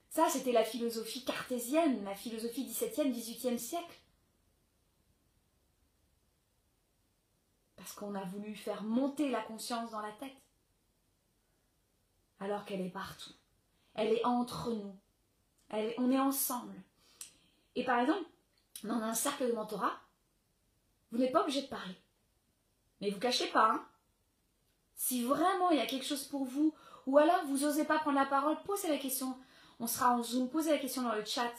Ça, 0.10 0.28
c'était 0.28 0.52
la 0.52 0.64
philosophie 0.64 1.24
cartésienne, 1.24 2.04
la 2.04 2.16
philosophie 2.16 2.66
17e, 2.66 3.14
18e 3.14 3.58
siècle. 3.58 4.00
Parce 7.76 7.94
qu'on 7.94 8.16
a 8.16 8.24
voulu 8.24 8.56
faire 8.56 8.84
monter 8.84 9.30
la 9.30 9.42
conscience 9.42 9.92
dans 9.92 10.02
la 10.02 10.12
tête. 10.14 10.36
Alors 12.40 12.66
qu'elle 12.66 12.82
est 12.82 12.90
partout. 12.90 13.34
Elle 13.94 14.14
est 14.14 14.26
entre 14.26 14.72
nous. 14.72 14.96
On 15.98 16.12
est 16.12 16.20
ensemble. 16.20 16.74
Et 17.76 17.84
par 17.84 18.00
exemple, 18.00 18.28
dans 18.84 18.96
un 18.96 19.14
cercle 19.14 19.48
de 19.48 19.54
mentorat, 19.54 20.00
vous 21.12 21.20
n'êtes 21.20 21.32
pas 21.32 21.44
obligé 21.44 21.62
de 21.62 21.68
parler. 21.68 21.96
Mais 23.02 23.12
vous 23.12 23.20
cachez 23.20 23.48
pas. 23.48 23.72
Hein. 23.72 23.86
si 24.96 25.24
vraiment 25.24 25.70
il 25.70 25.78
y 25.78 25.82
a 25.82 25.86
quelque 25.86 26.06
chose 26.06 26.26
pour 26.26 26.46
vous, 26.46 26.74
ou 27.06 27.18
alors 27.18 27.46
vous 27.46 27.60
n'osez 27.60 27.86
pas 27.86 28.00
prendre 28.00 28.20
la 28.20 28.26
parole, 28.26 28.62
posez 28.64 28.88
la 28.88 28.98
question. 28.98 29.38
On 29.80 29.88
sera 29.88 30.14
en 30.14 30.22
Zoom, 30.22 30.50
posez 30.50 30.72
la 30.72 30.78
question 30.78 31.04
dans 31.04 31.16
le 31.16 31.26
chat. 31.26 31.54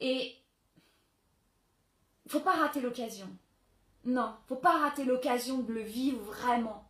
Et 0.00 0.36
faut 2.26 2.40
pas 2.40 2.52
rater 2.52 2.80
l'occasion. 2.80 3.28
Non, 4.04 4.34
faut 4.48 4.56
pas 4.56 4.78
rater 4.78 5.04
l'occasion 5.04 5.58
de 5.58 5.72
le 5.72 5.82
vivre 5.82 6.20
vraiment. 6.22 6.88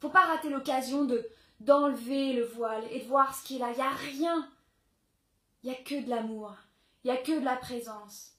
Faut 0.00 0.08
pas 0.08 0.26
rater 0.26 0.48
l'occasion 0.48 1.04
de 1.04 1.28
d'enlever 1.60 2.32
le 2.32 2.44
voile 2.44 2.84
et 2.90 3.00
de 3.00 3.04
voir 3.04 3.34
ce 3.34 3.44
qui 3.44 3.56
est 3.56 3.58
là. 3.58 3.70
Il 3.72 3.76
n'y 3.76 3.82
a 3.82 3.90
rien. 3.90 4.50
Il 5.62 5.68
n'y 5.68 5.76
a 5.76 5.82
que 5.82 6.02
de 6.02 6.08
l'amour. 6.08 6.56
Il 7.04 7.10
n'y 7.10 7.16
a 7.16 7.20
que 7.20 7.38
de 7.38 7.44
la 7.44 7.56
présence. 7.56 8.32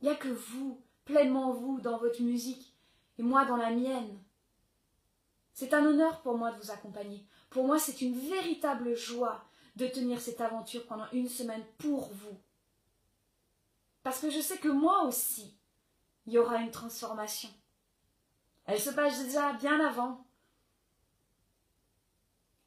Il 0.00 0.04
n'y 0.04 0.10
a 0.10 0.16
que 0.16 0.28
vous, 0.28 0.82
pleinement 1.04 1.52
vous, 1.52 1.80
dans 1.80 1.96
votre 1.96 2.20
musique, 2.20 2.74
et 3.18 3.22
moi 3.22 3.44
dans 3.46 3.56
la 3.56 3.70
mienne. 3.70 4.18
C'est 5.54 5.74
un 5.74 5.84
honneur 5.84 6.20
pour 6.22 6.36
moi 6.36 6.52
de 6.52 6.58
vous 6.58 6.70
accompagner. 6.70 7.26
Pour 7.50 7.66
moi, 7.66 7.78
c'est 7.78 8.00
une 8.00 8.18
véritable 8.18 8.94
joie 8.96 9.44
de 9.76 9.86
tenir 9.86 10.20
cette 10.20 10.40
aventure 10.40 10.86
pendant 10.86 11.08
une 11.12 11.28
semaine 11.28 11.64
pour 11.78 12.12
vous. 12.12 12.38
Parce 14.02 14.20
que 14.20 14.30
je 14.30 14.40
sais 14.40 14.58
que 14.58 14.68
moi 14.68 15.04
aussi, 15.04 15.56
il 16.26 16.32
y 16.34 16.38
aura 16.38 16.58
une 16.58 16.70
transformation. 16.70 17.50
Elle 18.64 18.80
se 18.80 18.90
passe 18.90 19.24
déjà 19.24 19.52
bien 19.54 19.84
avant. 19.84 20.24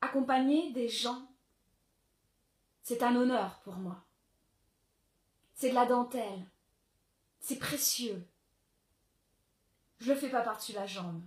Accompagner 0.02 0.72
des 0.72 0.90
gens, 0.90 1.28
c'est 2.84 3.04
un 3.04 3.16
honneur 3.16 3.60
pour 3.62 3.76
moi. 3.76 4.04
C'est 5.54 5.70
de 5.70 5.76
la 5.76 5.86
dentelle. 5.86 6.46
C'est 7.40 7.58
précieux. 7.58 8.26
Je 10.00 10.12
le 10.12 10.20
fais 10.20 10.30
pas 10.30 10.42
par-dessus 10.42 10.74
la 10.74 10.86
jambe. 10.86 11.22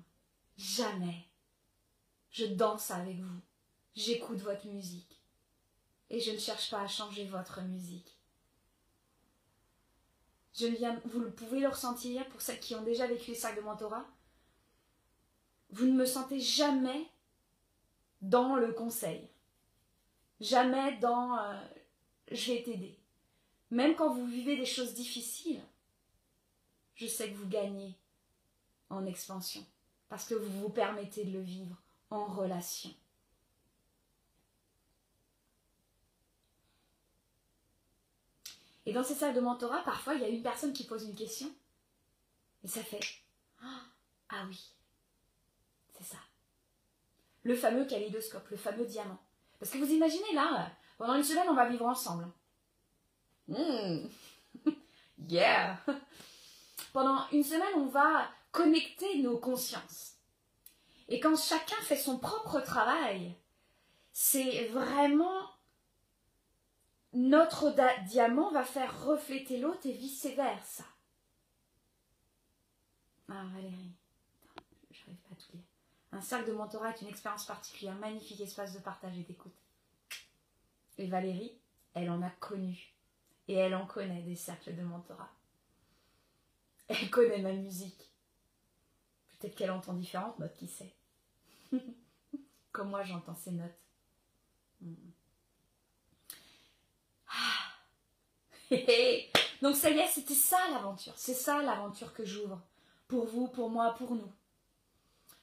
Jamais. 0.56 1.26
Je 2.30 2.44
danse 2.44 2.90
avec 2.90 3.18
vous. 3.18 3.40
J'écoute 3.94 4.38
votre 4.38 4.66
musique. 4.66 5.17
Et 6.10 6.20
je 6.20 6.30
ne 6.30 6.38
cherche 6.38 6.70
pas 6.70 6.80
à 6.80 6.88
changer 6.88 7.24
votre 7.26 7.60
musique. 7.62 8.16
Je 10.54 10.66
viens, 10.66 11.00
vous 11.04 11.30
pouvez 11.30 11.60
le 11.60 11.68
ressentir 11.68 12.26
pour 12.28 12.40
celles 12.40 12.60
qui 12.60 12.74
ont 12.74 12.82
déjà 12.82 13.06
vécu 13.06 13.30
les 13.30 13.36
sacs 13.36 13.56
de 13.56 13.60
mentorat. 13.60 14.06
Vous 15.70 15.86
ne 15.86 15.92
me 15.92 16.06
sentez 16.06 16.40
jamais 16.40 17.08
dans 18.22 18.56
le 18.56 18.72
conseil. 18.72 19.28
Jamais 20.40 20.96
dans 20.98 21.38
euh, 21.38 21.60
je 22.30 22.52
vais 22.52 22.62
t'aider. 22.62 22.98
Même 23.70 23.94
quand 23.94 24.12
vous 24.12 24.26
vivez 24.26 24.56
des 24.56 24.66
choses 24.66 24.94
difficiles, 24.94 25.62
je 26.94 27.06
sais 27.06 27.30
que 27.30 27.36
vous 27.36 27.48
gagnez 27.48 27.94
en 28.90 29.06
expansion 29.06 29.64
parce 30.08 30.26
que 30.26 30.34
vous 30.34 30.60
vous 30.60 30.70
permettez 30.70 31.24
de 31.24 31.32
le 31.32 31.42
vivre 31.42 31.76
en 32.10 32.24
relation. 32.24 32.90
Et 38.88 38.92
dans 38.92 39.04
ces 39.04 39.14
salles 39.14 39.34
de 39.34 39.40
mentorat, 39.40 39.84
parfois, 39.84 40.14
il 40.14 40.22
y 40.22 40.24
a 40.24 40.28
une 40.28 40.42
personne 40.42 40.72
qui 40.72 40.84
pose 40.84 41.04
une 41.04 41.14
question. 41.14 41.46
Et 42.64 42.68
ça 42.68 42.82
fait 42.82 43.00
Ah, 43.62 43.82
ah 44.30 44.44
oui, 44.48 44.72
c'est 45.90 46.04
ça. 46.04 46.16
Le 47.42 47.54
fameux 47.54 47.84
kaléidoscope, 47.84 48.48
le 48.48 48.56
fameux 48.56 48.86
diamant. 48.86 49.18
Parce 49.60 49.72
que 49.72 49.76
vous 49.76 49.92
imaginez 49.92 50.32
là, 50.32 50.70
pendant 50.96 51.16
une 51.16 51.22
semaine, 51.22 51.50
on 51.50 51.54
va 51.54 51.68
vivre 51.68 51.84
ensemble. 51.84 52.28
Mmh. 53.48 54.06
yeah! 55.28 55.78
Pendant 56.94 57.28
une 57.32 57.44
semaine, 57.44 57.74
on 57.76 57.88
va 57.88 58.26
connecter 58.52 59.18
nos 59.18 59.36
consciences. 59.36 60.14
Et 61.08 61.20
quand 61.20 61.36
chacun 61.36 61.76
fait 61.82 61.98
son 61.98 62.16
propre 62.16 62.60
travail, 62.60 63.34
c'est 64.14 64.68
vraiment 64.68 65.42
notre 67.18 67.74
diamant 68.04 68.52
va 68.52 68.62
faire 68.62 69.04
refléter 69.04 69.58
l'autre 69.58 69.86
et 69.86 69.92
vice-versa. 69.92 70.84
Ah 73.28 73.44
Valérie, 73.52 73.92
je 74.92 75.00
n'arrive 75.00 75.20
pas 75.22 75.32
à 75.32 75.36
tout 75.36 75.52
lire. 75.52 75.64
Un 76.12 76.20
cercle 76.20 76.48
de 76.48 76.54
mentorat 76.54 76.90
est 76.90 77.02
une 77.02 77.08
expérience 77.08 77.44
particulière, 77.44 77.96
magnifique 77.96 78.40
espace 78.40 78.72
de 78.72 78.78
partage 78.78 79.18
et 79.18 79.24
d'écoute. 79.24 79.60
Et 80.96 81.08
Valérie, 81.08 81.58
elle 81.94 82.08
en 82.08 82.22
a 82.22 82.30
connu. 82.30 82.94
Et 83.48 83.54
elle 83.54 83.74
en 83.74 83.86
connaît 83.86 84.22
des 84.22 84.36
cercles 84.36 84.76
de 84.76 84.82
mentorat. 84.82 85.32
Elle 86.86 87.10
connaît 87.10 87.42
ma 87.42 87.52
musique. 87.52 88.12
Peut-être 89.38 89.56
qu'elle 89.56 89.72
entend 89.72 89.94
différentes 89.94 90.38
notes, 90.38 90.56
qui 90.56 90.68
sait. 90.68 90.94
Comme 92.72 92.90
moi, 92.90 93.02
j'entends 93.02 93.34
ces 93.34 93.50
notes. 93.50 93.80
Hmm. 94.80 94.94
Donc 99.62 99.74
ça 99.76 99.90
y 99.90 99.98
est, 99.98 100.06
c'était 100.06 100.34
ça 100.34 100.58
l'aventure. 100.72 101.14
C'est 101.16 101.34
ça 101.34 101.62
l'aventure 101.62 102.12
que 102.12 102.24
j'ouvre. 102.24 102.60
Pour 103.06 103.26
vous, 103.26 103.48
pour 103.48 103.70
moi, 103.70 103.94
pour 103.94 104.14
nous. 104.14 104.30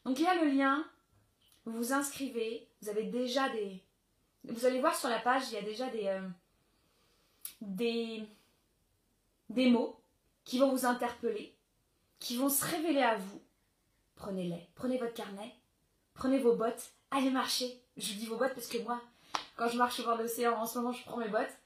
Donc 0.05 0.19
il 0.19 0.23
y 0.23 0.27
a 0.27 0.43
le 0.43 0.51
lien. 0.51 0.85
Vous 1.65 1.77
vous 1.77 1.93
inscrivez. 1.93 2.67
Vous 2.81 2.89
avez 2.89 3.03
déjà 3.03 3.49
des... 3.49 3.81
Vous 4.43 4.65
allez 4.65 4.79
voir 4.79 4.95
sur 4.95 5.09
la 5.09 5.19
page, 5.19 5.43
il 5.49 5.55
y 5.55 5.57
a 5.57 5.63
déjà 5.63 5.89
des... 5.89 6.07
Euh, 6.07 6.27
des... 7.61 8.23
Des 9.49 9.69
mots 9.69 9.99
qui 10.43 10.59
vont 10.59 10.71
vous 10.71 10.85
interpeller, 10.85 11.55
qui 12.19 12.37
vont 12.37 12.49
se 12.49 12.65
révéler 12.65 13.01
à 13.01 13.15
vous. 13.15 13.41
Prenez-les. 14.15 14.69
Prenez 14.75 14.97
votre 14.97 15.13
carnet. 15.13 15.53
Prenez 16.13 16.39
vos 16.39 16.55
bottes. 16.55 16.91
Allez 17.11 17.29
marcher. 17.29 17.79
Je 17.97 18.13
dis 18.13 18.25
vos 18.25 18.37
bottes 18.37 18.53
parce 18.53 18.67
que 18.67 18.77
moi, 18.79 19.01
quand 19.55 19.67
je 19.69 19.77
marche 19.77 19.99
au 19.99 20.03
bord 20.03 20.17
de 20.17 20.23
l'océan, 20.23 20.53
en 20.53 20.65
ce 20.65 20.79
moment, 20.79 20.93
je 20.93 21.03
prends 21.03 21.17
mes 21.17 21.27
bottes. 21.27 21.57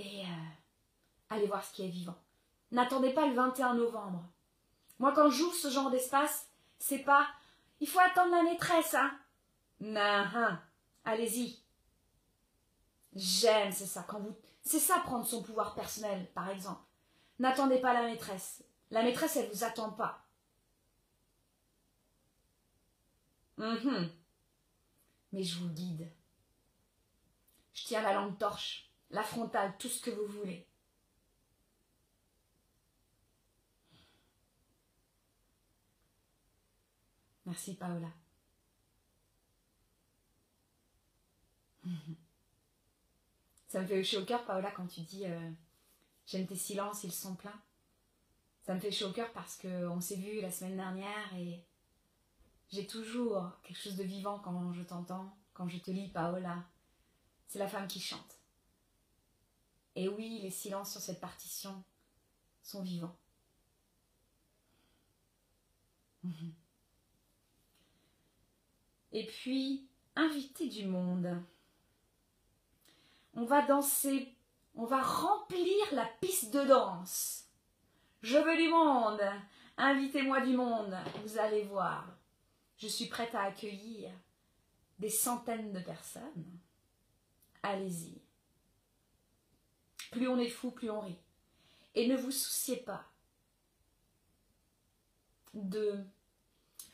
Et 0.00 0.22
euh, 0.22 0.48
allez 1.28 1.46
voir 1.46 1.62
ce 1.62 1.74
qui 1.74 1.84
est 1.84 1.90
vivant. 1.90 2.16
N'attendez 2.70 3.12
pas 3.12 3.26
le 3.26 3.34
21 3.34 3.74
novembre. 3.74 4.24
Moi, 4.98 5.12
quand 5.12 5.28
j'ouvre 5.28 5.54
ce 5.54 5.68
genre 5.68 5.90
d'espace, 5.90 6.48
c'est 6.78 7.00
pas 7.00 7.26
il 7.80 7.88
faut 7.88 7.98
attendre 8.00 8.30
la 8.30 8.42
maîtresse, 8.42 8.94
hein. 8.94 9.18
Non, 9.80 10.00
hein. 10.00 10.62
allez-y. 11.04 11.58
J'aime, 13.14 13.72
c'est 13.72 13.86
ça. 13.86 14.04
Quand 14.06 14.20
vous, 14.20 14.36
c'est 14.62 14.78
ça 14.78 14.98
prendre 14.98 15.26
son 15.26 15.42
pouvoir 15.42 15.74
personnel, 15.74 16.30
par 16.34 16.50
exemple. 16.50 16.82
N'attendez 17.38 17.78
pas 17.78 17.94
la 17.94 18.02
maîtresse. 18.02 18.62
La 18.90 19.02
maîtresse, 19.02 19.36
elle 19.36 19.50
vous 19.50 19.64
attend 19.64 19.90
pas. 19.92 20.26
Mhm. 23.56 24.10
Mais 25.32 25.42
je 25.42 25.58
vous 25.58 25.70
guide. 25.70 26.12
Je 27.72 27.84
tiens 27.84 28.02
la 28.02 28.12
lampe 28.12 28.38
torche, 28.38 28.89
la 29.10 29.22
frontale, 29.22 29.76
tout 29.78 29.88
ce 29.88 30.00
que 30.00 30.10
vous 30.10 30.26
voulez. 30.26 30.66
Merci 37.46 37.74
Paola. 37.74 38.08
Ça 43.68 43.80
me 43.80 43.86
fait 43.86 44.04
chaud 44.04 44.20
au 44.20 44.24
cœur, 44.24 44.44
Paola, 44.44 44.70
quand 44.70 44.86
tu 44.86 45.00
dis 45.00 45.26
euh, 45.26 45.50
J'aime 46.26 46.46
tes 46.46 46.56
silences, 46.56 47.02
ils 47.02 47.12
sont 47.12 47.34
pleins. 47.34 47.60
Ça 48.62 48.74
me 48.74 48.80
fait 48.80 48.92
chaud 48.92 49.08
au 49.08 49.12
cœur 49.12 49.32
parce 49.32 49.56
qu'on 49.56 50.00
s'est 50.00 50.16
vu 50.16 50.40
la 50.40 50.50
semaine 50.50 50.76
dernière 50.76 51.34
et 51.36 51.64
j'ai 52.68 52.86
toujours 52.86 53.50
quelque 53.62 53.80
chose 53.80 53.96
de 53.96 54.04
vivant 54.04 54.38
quand 54.38 54.72
je 54.72 54.82
t'entends, 54.82 55.36
quand 55.54 55.68
je 55.68 55.78
te 55.78 55.90
lis, 55.90 56.08
Paola. 56.08 56.64
C'est 57.48 57.58
la 57.58 57.66
femme 57.66 57.88
qui 57.88 57.98
chante. 57.98 58.39
Et 60.00 60.08
oui, 60.08 60.38
les 60.40 60.50
silences 60.50 60.92
sur 60.92 61.00
cette 61.02 61.20
partition 61.20 61.84
sont 62.62 62.80
vivants. 62.80 63.14
Et 69.12 69.26
puis, 69.26 69.86
inviter 70.16 70.68
du 70.70 70.86
monde. 70.86 71.44
On 73.34 73.44
va 73.44 73.60
danser, 73.66 74.34
on 74.74 74.86
va 74.86 75.02
remplir 75.02 75.76
la 75.92 76.06
piste 76.22 76.50
de 76.54 76.64
danse. 76.64 77.44
Je 78.22 78.38
veux 78.38 78.56
du 78.56 78.70
monde. 78.70 79.20
Invitez-moi 79.76 80.40
du 80.40 80.56
monde. 80.56 80.96
Vous 81.22 81.36
allez 81.36 81.64
voir. 81.64 82.06
Je 82.78 82.86
suis 82.86 83.08
prête 83.08 83.34
à 83.34 83.42
accueillir 83.42 84.10
des 84.98 85.10
centaines 85.10 85.74
de 85.74 85.80
personnes. 85.80 86.58
Allez-y. 87.62 88.19
Plus 90.10 90.28
on 90.28 90.38
est 90.38 90.48
fou, 90.48 90.70
plus 90.70 90.90
on 90.90 91.00
rit. 91.00 91.18
Et 91.94 92.08
ne 92.08 92.16
vous 92.16 92.30
souciez 92.30 92.76
pas 92.76 93.04
de 95.54 96.04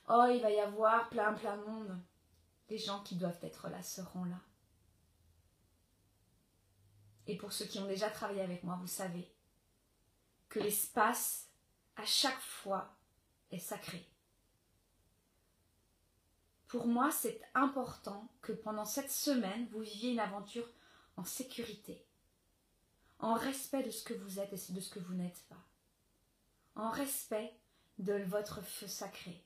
Oh, 0.09 0.27
il 0.33 0.41
va 0.41 0.51
y 0.51 0.61
avoir 0.61 1.09
plein, 1.09 1.33
plein 1.33 1.57
de 1.57 1.65
monde. 1.65 1.99
Les 2.69 2.79
gens 2.79 3.03
qui 3.03 3.17
doivent 3.17 3.39
être 3.43 3.69
là 3.69 3.83
seront 3.83 4.25
là. 4.25 4.41
Et 7.27 7.37
pour 7.37 7.53
ceux 7.53 7.65
qui 7.65 7.81
ont 7.81 7.87
déjà 7.87 8.09
travaillé 8.09 8.41
avec 8.41 8.63
moi, 8.63 8.77
vous 8.81 8.87
savez 8.87 9.29
que 10.49 10.61
l'espace, 10.61 11.49
à 11.97 12.05
chaque 12.05 12.41
fois, 12.41 12.97
est 13.51 13.59
sacré. 13.59 14.09
Pour 16.69 16.87
moi, 16.87 17.11
c'est 17.11 17.41
important 17.55 18.29
que 18.43 18.53
pendant 18.53 18.85
cette 18.85 19.11
semaine, 19.11 19.67
vous 19.73 19.81
viviez 19.81 20.13
une 20.13 20.21
aventure 20.21 20.69
en 21.17 21.25
sécurité, 21.25 22.06
en 23.19 23.35
respect 23.35 23.83
de 23.83 23.91
ce 23.91 24.05
que 24.05 24.15
vous 24.15 24.39
êtes 24.39 24.53
et 24.53 24.73
de 24.73 24.81
ce 24.81 24.91
que 24.91 25.01
vous 25.01 25.15
n'êtes 25.15 25.45
pas, 25.49 25.65
en 26.75 26.91
respect 26.91 27.55
de 27.99 28.15
votre 28.25 28.63
feu 28.63 28.87
sacré. 28.87 29.45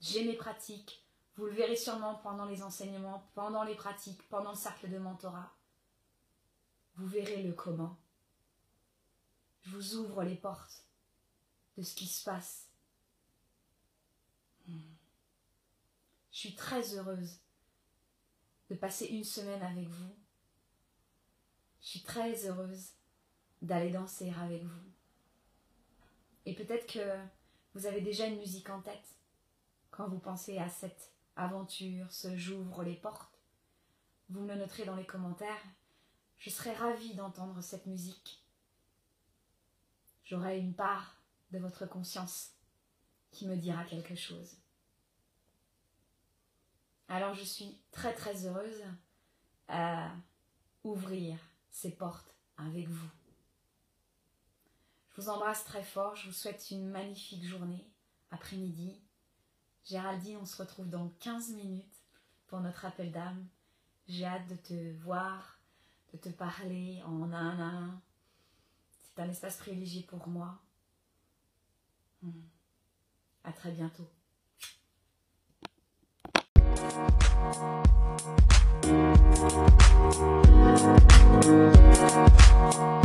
J'ai 0.00 0.24
mes 0.24 0.36
pratiques. 0.36 1.04
Vous 1.36 1.46
le 1.46 1.52
verrez 1.52 1.76
sûrement 1.76 2.16
pendant 2.16 2.46
les 2.46 2.62
enseignements, 2.62 3.30
pendant 3.34 3.62
les 3.62 3.74
pratiques, 3.74 4.26
pendant 4.28 4.50
le 4.50 4.56
cercle 4.56 4.90
de 4.90 4.98
mentorat. 4.98 5.54
Vous 6.96 7.06
verrez 7.06 7.42
le 7.42 7.52
comment. 7.52 7.98
Je 9.62 9.70
vous 9.70 9.96
ouvre 9.96 10.22
les 10.22 10.36
portes 10.36 10.84
de 11.76 11.82
ce 11.82 11.94
qui 11.94 12.06
se 12.06 12.24
passe. 12.24 12.68
Hmm. 14.66 14.80
Je 16.32 16.38
suis 16.38 16.54
très 16.54 16.94
heureuse 16.94 17.38
de 18.70 18.74
passer 18.74 19.06
une 19.06 19.24
semaine 19.24 19.62
avec 19.62 19.88
vous. 19.88 20.16
Je 21.86 21.90
suis 21.92 22.02
très 22.02 22.48
heureuse 22.48 22.94
d'aller 23.62 23.92
danser 23.92 24.34
avec 24.42 24.64
vous. 24.64 24.90
Et 26.44 26.52
peut-être 26.52 26.92
que 26.92 27.16
vous 27.74 27.86
avez 27.86 28.00
déjà 28.00 28.26
une 28.26 28.40
musique 28.40 28.68
en 28.70 28.80
tête 28.80 29.14
quand 29.92 30.08
vous 30.08 30.18
pensez 30.18 30.58
à 30.58 30.68
cette 30.68 31.12
aventure, 31.36 32.10
ce 32.10 32.36
j'ouvre 32.36 32.82
les 32.82 32.96
portes. 32.96 33.38
Vous 34.30 34.40
me 34.40 34.48
le 34.48 34.56
noterez 34.56 34.84
dans 34.84 34.96
les 34.96 35.06
commentaires. 35.06 35.62
Je 36.38 36.50
serai 36.50 36.74
ravie 36.74 37.14
d'entendre 37.14 37.60
cette 37.60 37.86
musique. 37.86 38.44
J'aurai 40.24 40.58
une 40.58 40.74
part 40.74 41.22
de 41.52 41.60
votre 41.60 41.86
conscience 41.86 42.50
qui 43.30 43.46
me 43.46 43.54
dira 43.54 43.84
quelque 43.84 44.16
chose. 44.16 44.56
Alors 47.06 47.34
je 47.34 47.44
suis 47.44 47.78
très 47.92 48.12
très 48.12 48.44
heureuse 48.44 48.82
à 49.68 50.10
ouvrir 50.82 51.38
ces 51.76 51.90
portes 51.90 52.34
avec 52.56 52.88
vous. 52.88 53.10
Je 55.10 55.20
vous 55.20 55.28
embrasse 55.28 55.62
très 55.64 55.82
fort, 55.82 56.16
je 56.16 56.26
vous 56.26 56.32
souhaite 56.32 56.70
une 56.70 56.88
magnifique 56.88 57.44
journée, 57.44 57.86
après-midi. 58.30 58.98
Géraldine, 59.84 60.38
on 60.38 60.46
se 60.46 60.56
retrouve 60.56 60.88
dans 60.88 61.10
15 61.20 61.50
minutes 61.50 62.02
pour 62.46 62.60
notre 62.60 62.86
appel 62.86 63.12
d'âme. 63.12 63.46
J'ai 64.08 64.24
hâte 64.24 64.48
de 64.48 64.56
te 64.56 64.96
voir, 65.02 65.58
de 66.14 66.18
te 66.18 66.30
parler 66.30 67.02
en 67.04 67.30
un 67.30 67.60
à 67.60 67.64
un. 67.64 68.02
C'est 68.98 69.20
un 69.20 69.28
espace 69.28 69.58
privilégié 69.58 70.02
pour 70.04 70.26
moi. 70.28 70.58
Hmm. 72.22 72.40
À 73.44 73.52
très 73.52 73.70
bientôt. 73.70 74.08
Thank 77.38 77.66